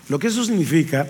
lo 0.08 0.18
que 0.18 0.26
eso 0.26 0.44
significa 0.44 1.08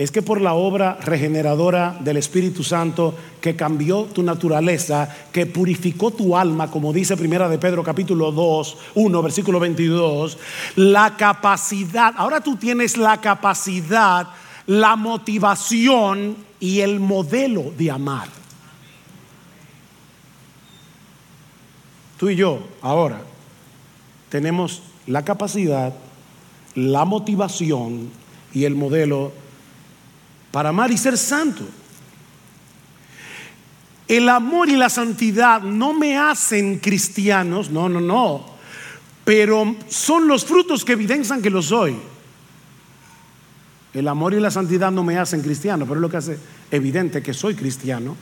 es 0.00 0.10
que 0.10 0.22
por 0.22 0.40
la 0.40 0.54
obra 0.54 0.96
regeneradora 1.02 1.98
del 2.00 2.16
Espíritu 2.16 2.64
Santo 2.64 3.14
que 3.38 3.54
cambió 3.54 4.04
tu 4.04 4.22
naturaleza, 4.22 5.14
que 5.30 5.44
purificó 5.44 6.10
tu 6.10 6.38
alma, 6.38 6.70
como 6.70 6.90
dice 6.90 7.18
Primera 7.18 7.50
de 7.50 7.58
Pedro 7.58 7.84
capítulo 7.84 8.32
2, 8.32 8.78
1, 8.94 9.22
versículo 9.22 9.60
22, 9.60 10.38
la 10.76 11.18
capacidad, 11.18 12.14
ahora 12.16 12.40
tú 12.40 12.56
tienes 12.56 12.96
la 12.96 13.20
capacidad, 13.20 14.28
la 14.66 14.96
motivación 14.96 16.34
y 16.58 16.80
el 16.80 16.98
modelo 16.98 17.70
de 17.76 17.90
amar. 17.90 18.28
Tú 22.16 22.30
y 22.30 22.36
yo 22.36 22.60
ahora 22.80 23.20
tenemos 24.30 24.82
la 25.06 25.26
capacidad, 25.26 25.92
la 26.74 27.04
motivación 27.04 28.10
y 28.52 28.64
el 28.64 28.74
modelo 28.74 29.32
para 30.50 30.70
amar 30.70 30.90
y 30.90 30.98
ser 30.98 31.16
santo. 31.16 31.64
El 34.08 34.28
amor 34.28 34.68
y 34.68 34.76
la 34.76 34.88
santidad 34.88 35.62
no 35.62 35.92
me 35.92 36.18
hacen 36.18 36.78
cristianos, 36.78 37.70
no, 37.70 37.88
no, 37.88 38.00
no, 38.00 38.44
pero 39.24 39.76
son 39.88 40.26
los 40.26 40.44
frutos 40.44 40.84
que 40.84 40.92
evidencian 40.92 41.40
que 41.40 41.50
lo 41.50 41.62
soy. 41.62 41.96
El 43.94 44.08
amor 44.08 44.34
y 44.34 44.40
la 44.40 44.50
santidad 44.50 44.90
no 44.90 45.04
me 45.04 45.18
hacen 45.18 45.42
cristiano, 45.42 45.84
pero 45.84 45.96
es 45.96 46.00
lo 46.00 46.10
que 46.10 46.16
hace 46.16 46.38
evidente 46.70 47.22
que 47.22 47.34
soy 47.34 47.54
cristiano. 47.54 48.16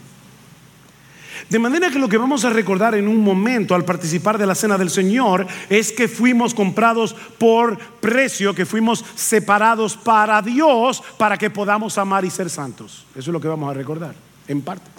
De 1.51 1.59
manera 1.59 1.91
que 1.91 1.99
lo 1.99 2.11
que 2.11 2.19
vamos 2.19 2.45
a 2.45 2.51
recordar 2.51 2.95
en 2.95 3.09
un 3.09 3.23
momento 3.25 3.75
al 3.75 3.85
participar 3.85 4.37
de 4.37 4.47
la 4.47 4.55
cena 4.55 4.77
del 4.77 4.91
Señor 4.91 5.47
es 5.71 5.93
que 5.93 6.07
fuimos 6.07 6.53
comprados 6.53 7.15
por 7.39 7.79
precio, 7.79 8.55
que 8.55 8.67
fuimos 8.67 9.03
separados 9.15 9.97
para 9.97 10.43
Dios 10.43 11.03
para 11.17 11.39
que 11.39 11.49
podamos 11.49 11.97
amar 11.97 12.27
y 12.27 12.31
ser 12.31 12.51
santos. 12.51 13.07
Eso 13.13 13.31
es 13.31 13.33
lo 13.33 13.41
que 13.41 13.49
vamos 13.49 13.71
a 13.71 13.75
recordar, 13.75 14.15
en 14.47 14.61
parte. 14.61 14.91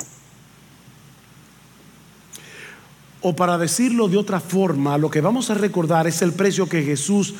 O 3.21 3.35
para 3.35 3.57
decirlo 3.59 4.07
de 4.07 4.17
otra 4.17 4.39
forma, 4.39 4.97
lo 4.97 5.11
que 5.11 5.21
vamos 5.21 5.51
a 5.51 5.53
recordar 5.53 6.07
es 6.07 6.21
el 6.23 6.33
precio 6.33 6.67
que 6.67 6.81
Jesús 6.81 7.35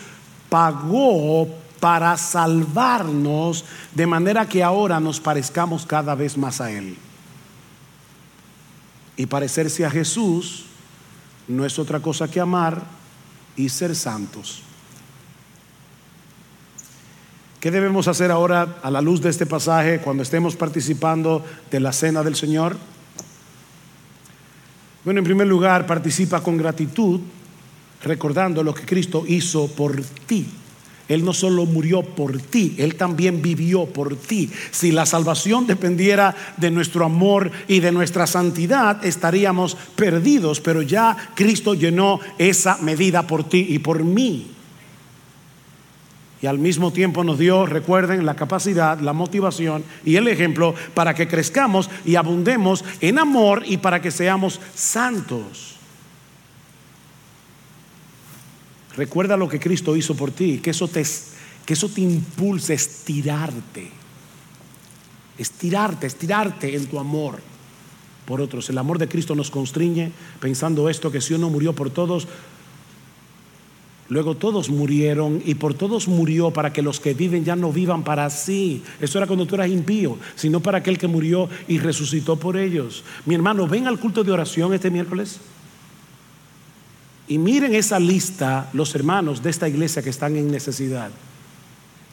pagó 0.50 1.48
para 1.80 2.16
salvarnos 2.18 3.66
de 3.96 4.06
manera 4.06 4.48
que 4.48 4.62
ahora 4.62 5.00
nos 5.00 5.20
parezcamos 5.20 5.88
cada 5.88 6.14
vez 6.14 6.38
más 6.38 6.62
a 6.62 6.70
Él. 6.70 6.96
Y 9.20 9.26
parecerse 9.26 9.86
a 9.86 9.92
Jesús 9.92 10.64
no 11.50 11.66
es 11.66 11.78
otra 11.78 12.00
cosa 12.00 12.32
que 12.32 12.40
amar 12.40 12.82
y 13.58 13.68
ser 13.68 13.94
santos. 13.94 14.62
¿Qué 17.60 17.70
debemos 17.70 18.08
hacer 18.08 18.32
ahora 18.32 18.78
a 18.82 18.90
la 18.90 19.02
luz 19.02 19.20
de 19.20 19.30
este 19.30 19.46
pasaje 19.46 20.00
cuando 20.00 20.24
estemos 20.24 20.56
participando 20.56 21.46
de 21.70 21.82
la 21.82 21.92
cena 21.92 22.24
del 22.24 22.38
Señor? 22.38 22.78
Bueno, 25.04 25.18
en 25.20 25.26
primer 25.26 25.48
lugar, 25.48 25.86
participa 25.86 26.42
con 26.42 26.56
gratitud, 26.56 27.20
recordando 28.02 28.64
lo 28.64 28.74
que 28.74 28.86
Cristo 28.86 29.26
hizo 29.28 29.68
por 29.68 30.02
ti. 30.28 30.48
Él 31.10 31.26
no 31.26 31.34
solo 31.34 31.66
murió 31.66 32.04
por 32.04 32.40
ti, 32.40 32.76
Él 32.78 32.96
también 32.96 33.42
vivió 33.42 33.88
por 33.88 34.16
ti. 34.16 34.50
Si 34.70 34.92
la 34.92 35.08
salvación 35.08 35.66
dependiera 35.66 36.36
de 36.58 36.70
nuestro 36.70 37.04
amor 37.04 37.52
y 37.68 37.80
de 37.80 37.92
nuestra 37.92 38.28
santidad, 38.28 39.04
estaríamos 39.04 39.76
perdidos, 39.96 40.62
pero 40.62 40.84
ya 40.84 41.18
Cristo 41.36 41.74
llenó 41.74 42.20
esa 42.38 42.78
medida 42.78 43.26
por 43.26 43.44
ti 43.44 43.66
y 43.70 43.80
por 43.80 44.04
mí. 44.04 44.52
Y 46.42 46.48
al 46.48 46.60
mismo 46.60 46.94
tiempo 46.94 47.24
nos 47.24 47.40
dio, 47.40 47.66
recuerden, 47.66 48.26
la 48.26 48.36
capacidad, 48.36 49.00
la 49.00 49.12
motivación 49.12 49.84
y 50.06 50.16
el 50.16 50.28
ejemplo 50.28 50.76
para 50.94 51.16
que 51.16 51.28
crezcamos 51.28 51.90
y 52.06 52.16
abundemos 52.16 52.86
en 53.02 53.20
amor 53.20 53.64
y 53.66 53.78
para 53.78 54.02
que 54.02 54.12
seamos 54.12 54.62
santos. 54.76 55.79
Recuerda 59.00 59.38
lo 59.38 59.48
que 59.48 59.62
Cristo 59.62 59.96
hizo 59.96 60.14
por 60.14 60.32
ti, 60.32 60.58
que 60.58 60.72
eso 60.72 60.90
te, 60.90 61.02
que 61.66 61.72
eso 61.72 61.88
te 61.88 62.02
impulse 62.02 62.74
a 62.74 62.76
estirarte. 62.76 63.90
Estirarte, 65.38 66.06
estirarte 66.06 66.76
en 66.76 66.86
tu 66.86 67.00
amor 67.00 67.40
por 68.26 68.42
otros. 68.42 68.70
El 68.70 68.78
amor 68.78 69.00
de 69.00 69.08
Cristo 69.08 69.36
nos 69.36 69.52
constriñe 69.52 70.12
pensando 70.42 70.90
esto, 70.90 71.14
que 71.14 71.22
si 71.22 71.34
uno 71.34 71.50
murió 71.50 71.72
por 71.72 71.92
todos, 71.92 72.28
Luego 74.10 74.36
todos 74.36 74.72
murieron 74.72 75.40
y 75.46 75.54
por 75.54 75.76
todos 75.76 76.08
murió 76.08 76.50
para 76.50 76.74
que 76.74 76.82
los 76.82 77.00
que 77.00 77.14
viven 77.14 77.46
ya 77.46 77.56
no 77.56 77.72
vivan 77.72 78.04
para 78.04 78.28
sí. 78.32 78.82
Eso 79.00 79.20
era 79.20 79.28
cuando 79.28 79.46
tú 79.46 79.54
eras 79.54 79.70
impío, 79.70 80.18
sino 80.34 80.62
para 80.62 80.80
aquel 80.80 80.98
que 80.98 81.08
murió 81.08 81.48
y 81.68 81.78
resucitó 81.78 82.36
por 82.36 82.58
ellos. 82.58 83.04
Mi 83.28 83.36
hermano, 83.36 83.68
ven 83.68 83.86
al 83.86 84.00
culto 84.00 84.24
de 84.24 84.32
oración 84.32 84.74
este 84.74 84.90
miércoles. 84.90 85.40
Y 87.30 87.38
miren 87.38 87.76
esa 87.76 88.00
lista, 88.00 88.70
los 88.74 88.96
hermanos 88.96 89.44
de 89.44 89.52
esta 89.52 89.70
iglesia 89.70 90.02
que 90.02 90.10
están 90.10 90.36
en 90.36 90.52
necesidad. 90.52 91.12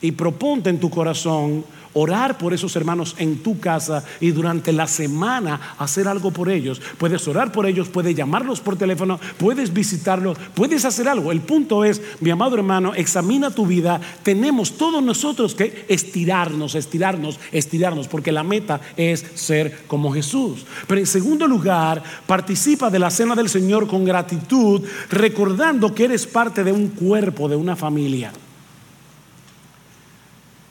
Y 0.02 0.12
proponte 0.12 0.68
en 0.68 0.78
tu 0.78 0.90
corazón 0.90 1.64
orar 1.96 2.36
por 2.36 2.52
esos 2.52 2.76
hermanos 2.76 3.16
en 3.18 3.42
tu 3.42 3.58
casa 3.58 4.04
y 4.20 4.30
durante 4.30 4.70
la 4.70 4.86
semana 4.86 5.74
hacer 5.78 6.06
algo 6.06 6.30
por 6.30 6.50
ellos. 6.50 6.80
Puedes 6.98 7.26
orar 7.26 7.52
por 7.52 7.64
ellos, 7.64 7.88
puedes 7.88 8.14
llamarlos 8.14 8.60
por 8.60 8.76
teléfono, 8.76 9.18
puedes 9.38 9.72
visitarlos, 9.72 10.36
puedes 10.54 10.84
hacer 10.84 11.08
algo. 11.08 11.32
El 11.32 11.40
punto 11.40 11.84
es, 11.84 12.02
mi 12.20 12.28
amado 12.28 12.56
hermano, 12.56 12.94
examina 12.94 13.50
tu 13.50 13.66
vida. 13.66 13.98
Tenemos 14.22 14.76
todos 14.76 15.02
nosotros 15.02 15.54
que 15.54 15.86
estirarnos, 15.88 16.74
estirarnos, 16.74 17.40
estirarnos, 17.50 18.08
porque 18.08 18.30
la 18.30 18.42
meta 18.42 18.80
es 18.98 19.24
ser 19.34 19.86
como 19.86 20.12
Jesús. 20.12 20.66
Pero 20.86 21.00
en 21.00 21.06
segundo 21.06 21.48
lugar, 21.48 22.02
participa 22.26 22.90
de 22.90 22.98
la 22.98 23.10
cena 23.10 23.34
del 23.34 23.48
Señor 23.48 23.86
con 23.86 24.04
gratitud, 24.04 24.82
recordando 25.08 25.94
que 25.94 26.04
eres 26.04 26.26
parte 26.26 26.62
de 26.62 26.72
un 26.72 26.88
cuerpo, 26.88 27.48
de 27.48 27.56
una 27.56 27.74
familia. 27.74 28.32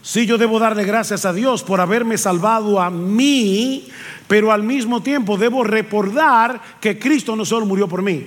Sí, 0.05 0.27
yo 0.27 0.37
debo 0.37 0.59
darle 0.59 0.83
gracias 0.83 1.25
a 1.25 1.33
Dios 1.33 1.63
por 1.63 1.81
haberme 1.81 2.19
salvado 2.19 2.79
a 2.79 2.91
mí, 2.91 3.87
pero 4.27 4.51
al 4.51 4.61
mismo 4.61 5.01
tiempo 5.01 5.35
debo 5.35 5.63
recordar 5.63 6.61
que 6.79 6.99
Cristo 6.99 7.35
no 7.35 7.43
solo 7.43 7.65
murió 7.65 7.87
por 7.87 8.03
mí. 8.03 8.23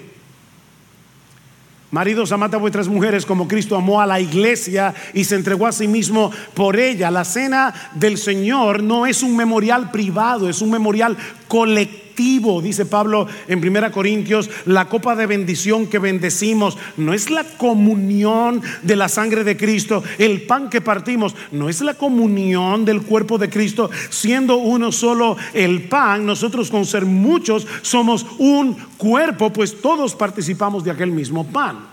Maridos, 1.93 2.33
amad 2.33 2.53
a 2.53 2.59
vuestras 2.59 2.89
mujeres 2.89 3.25
como 3.25 3.47
Cristo 3.47 3.77
amó 3.77 4.01
a 4.01 4.07
la 4.07 4.19
iglesia 4.19 4.93
y 5.15 5.23
se 5.23 5.37
entregó 5.37 5.69
a 5.69 5.73
sí 5.73 5.87
mismo 5.87 6.33
por 6.53 6.77
ella. 6.77 7.13
La 7.13 7.25
cena 7.25 7.73
del 7.95 8.19
Señor 8.19 8.83
no 8.83 9.07
es 9.07 9.23
un 9.23 9.37
memorial 9.37 9.93
privado, 9.93 10.49
es 10.49 10.61
un 10.61 10.73
memorial 10.73 11.17
colectivo 11.47 12.08
dice 12.19 12.85
Pablo 12.85 13.29
en 13.47 13.65
1 13.65 13.93
Corintios, 13.93 14.51
la 14.67 14.89
copa 14.89 15.15
de 15.15 15.27
bendición 15.27 15.87
que 15.87 16.01
bendecimos 16.01 16.77
no 16.97 17.15
es 17.15 17.31
la 17.31 17.45
comunión 17.45 18.61
de 18.83 18.97
la 18.97 19.09
sangre 19.09 19.45
de 19.45 19.57
Cristo, 19.57 20.03
el 20.19 20.43
pan 20.43 20.69
que 20.69 20.81
partimos 20.81 21.37
no 21.53 21.69
es 21.69 21.81
la 21.81 21.95
comunión 21.95 22.85
del 22.85 23.03
cuerpo 23.03 23.39
de 23.39 23.49
Cristo, 23.49 23.91
siendo 24.11 24.57
uno 24.57 24.91
solo 24.91 25.37
el 25.55 25.83
pan, 25.83 26.27
nosotros 26.27 26.71
con 26.71 26.85
ser 26.87 27.05
muchos 27.05 27.67
somos 27.83 28.27
un 28.39 28.75
cuerpo, 28.97 29.53
pues 29.53 29.81
todos 29.81 30.17
participamos 30.17 30.83
de 30.83 30.91
aquel 30.91 31.13
mismo 31.13 31.47
pan. 31.47 31.87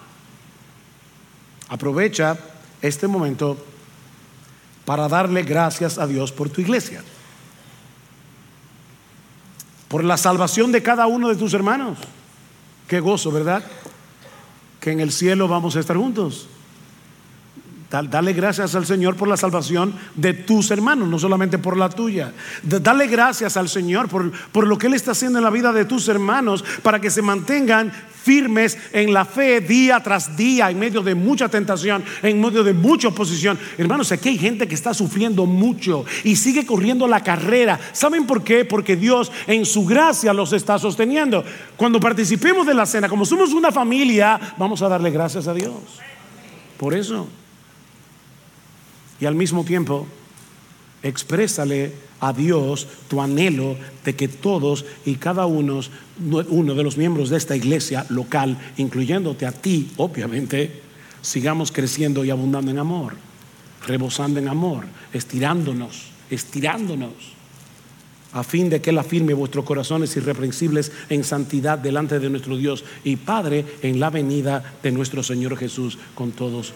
Aprovecha 1.70 2.38
este 2.82 3.08
momento 3.08 3.58
para 4.86 5.08
darle 5.08 5.44
gracias 5.44 6.00
a 6.00 6.08
Dios 6.08 6.32
por 6.32 6.50
tu 6.50 6.62
iglesia 6.62 7.04
por 9.96 10.04
la 10.04 10.18
salvación 10.18 10.74
de 10.74 10.84
cada 10.84 11.08
uno 11.08 11.30
de 11.30 11.38
tus 11.38 11.54
hermanos. 11.54 11.98
Qué 12.86 13.00
gozo, 13.00 13.32
¿verdad? 13.32 13.64
Que 14.82 14.92
en 14.92 15.00
el 15.00 15.10
cielo 15.10 15.48
vamos 15.48 15.78
a 15.78 15.80
estar 15.80 15.96
juntos. 15.96 16.50
Dale 17.90 18.34
gracias 18.34 18.76
al 18.76 18.86
Señor 18.86 19.16
por 19.16 19.28
la 19.28 19.38
salvación 19.38 19.94
de 20.16 20.34
tus 20.34 20.72
hermanos, 20.72 21.08
no 21.08 21.18
solamente 21.20 21.58
por 21.58 21.78
la 21.78 21.90
tuya. 21.90 22.34
Dale 22.64 23.08
gracias 23.08 23.56
al 23.58 23.70
Señor 23.70 24.10
por, 24.10 24.32
por, 24.52 24.68
lo 24.68 24.78
que 24.78 24.88
Él 24.88 24.96
está 24.96 25.12
haciendo 25.12 25.40
en 25.40 25.46
la 25.46 25.50
vida 25.50 25.72
de 25.72 25.86
tus 25.86 26.08
hermanos 26.08 26.64
para 26.82 27.00
que 27.00 27.10
se 27.10 27.22
mantengan 27.22 27.94
firmes 28.26 28.76
en 28.92 29.14
la 29.14 29.24
fe 29.24 29.62
día 29.62 30.02
tras 30.02 30.36
día, 30.36 30.72
en 30.72 30.80
medio 30.80 31.04
de 31.04 31.14
mucha 31.14 31.48
tentación, 31.48 32.04
en 32.24 32.42
medio 32.42 32.64
de 32.64 32.74
mucha 32.74 33.10
oposición. 33.10 33.58
Hermanos, 33.78 34.12
aquí 34.12 34.30
hay 34.30 34.38
gente 34.40 34.68
que 34.68 34.74
está 34.74 34.96
sufriendo 34.96 35.46
mucho 35.46 36.06
y 36.24 36.36
sigue 36.36 36.66
corriendo 36.66 37.08
la 37.08 37.24
carrera. 37.24 37.80
¿Saben 37.94 38.26
por 38.26 38.44
qué? 38.44 38.66
Porque 38.66 38.96
Dios 38.96 39.32
en 39.46 39.64
su 39.64 39.86
gracia 39.86 40.34
los 40.34 40.54
está 40.54 40.80
sosteniendo. 40.80 41.46
Cuando 41.78 42.00
participemos 42.00 42.66
de 42.66 42.74
la 42.74 42.88
cena, 42.88 43.08
como 43.08 43.26
somos 43.26 43.54
una 43.54 43.72
familia, 43.72 44.40
vamos 44.58 44.82
a 44.82 44.90
darle 44.90 45.12
gracias 45.12 45.48
a 45.48 45.54
Dios. 45.54 45.76
Por 46.78 46.96
eso. 46.96 47.28
Y 49.20 49.26
al 49.26 49.36
mismo 49.36 49.64
tiempo, 49.64 50.08
exprésale 51.04 51.94
a 52.20 52.34
Dios 52.34 52.88
tu 53.08 53.22
anhelo 53.22 53.78
de 54.04 54.16
que 54.16 54.28
todos 54.28 54.86
y 55.06 55.16
cada 55.16 55.46
uno, 55.46 55.82
uno 56.50 56.76
de 56.76 56.84
los 56.84 56.98
miembros 56.98 57.30
de 57.30 57.38
esta 57.38 57.56
iglesia 57.56 58.06
local, 58.10 58.58
incluyéndote 58.78 59.46
a 59.46 59.52
ti, 59.52 59.92
obviamente, 59.98 60.82
sigamos 61.22 61.72
creciendo 61.72 62.26
y 62.26 62.30
abundando 62.30 62.72
en 62.72 62.80
amor, 62.80 63.16
rebosando 63.86 64.40
en 64.40 64.48
amor, 64.48 64.86
estirándonos, 65.14 66.08
estirándonos, 66.30 67.36
a 68.34 68.44
fin 68.44 68.70
de 68.70 68.82
que 68.82 68.90
Él 68.90 68.98
afirme 68.98 69.34
vuestros 69.34 69.64
corazones 69.64 70.16
irreprensibles 70.18 70.92
en 71.10 71.24
santidad 71.24 71.78
delante 71.78 72.20
de 72.20 72.30
nuestro 72.30 72.58
Dios 72.58 72.84
y 73.04 73.16
Padre 73.16 73.66
en 73.82 74.00
la 74.00 74.10
venida 74.10 74.76
de 74.84 74.92
nuestro 74.92 75.24
Señor 75.24 75.56
Jesús 75.58 75.98
con 76.16 76.32
todos 76.32 76.74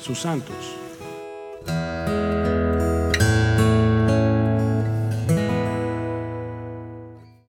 sus 0.00 0.18
santos. 0.18 0.83
Thank 1.66 1.98
you. 1.98 2.03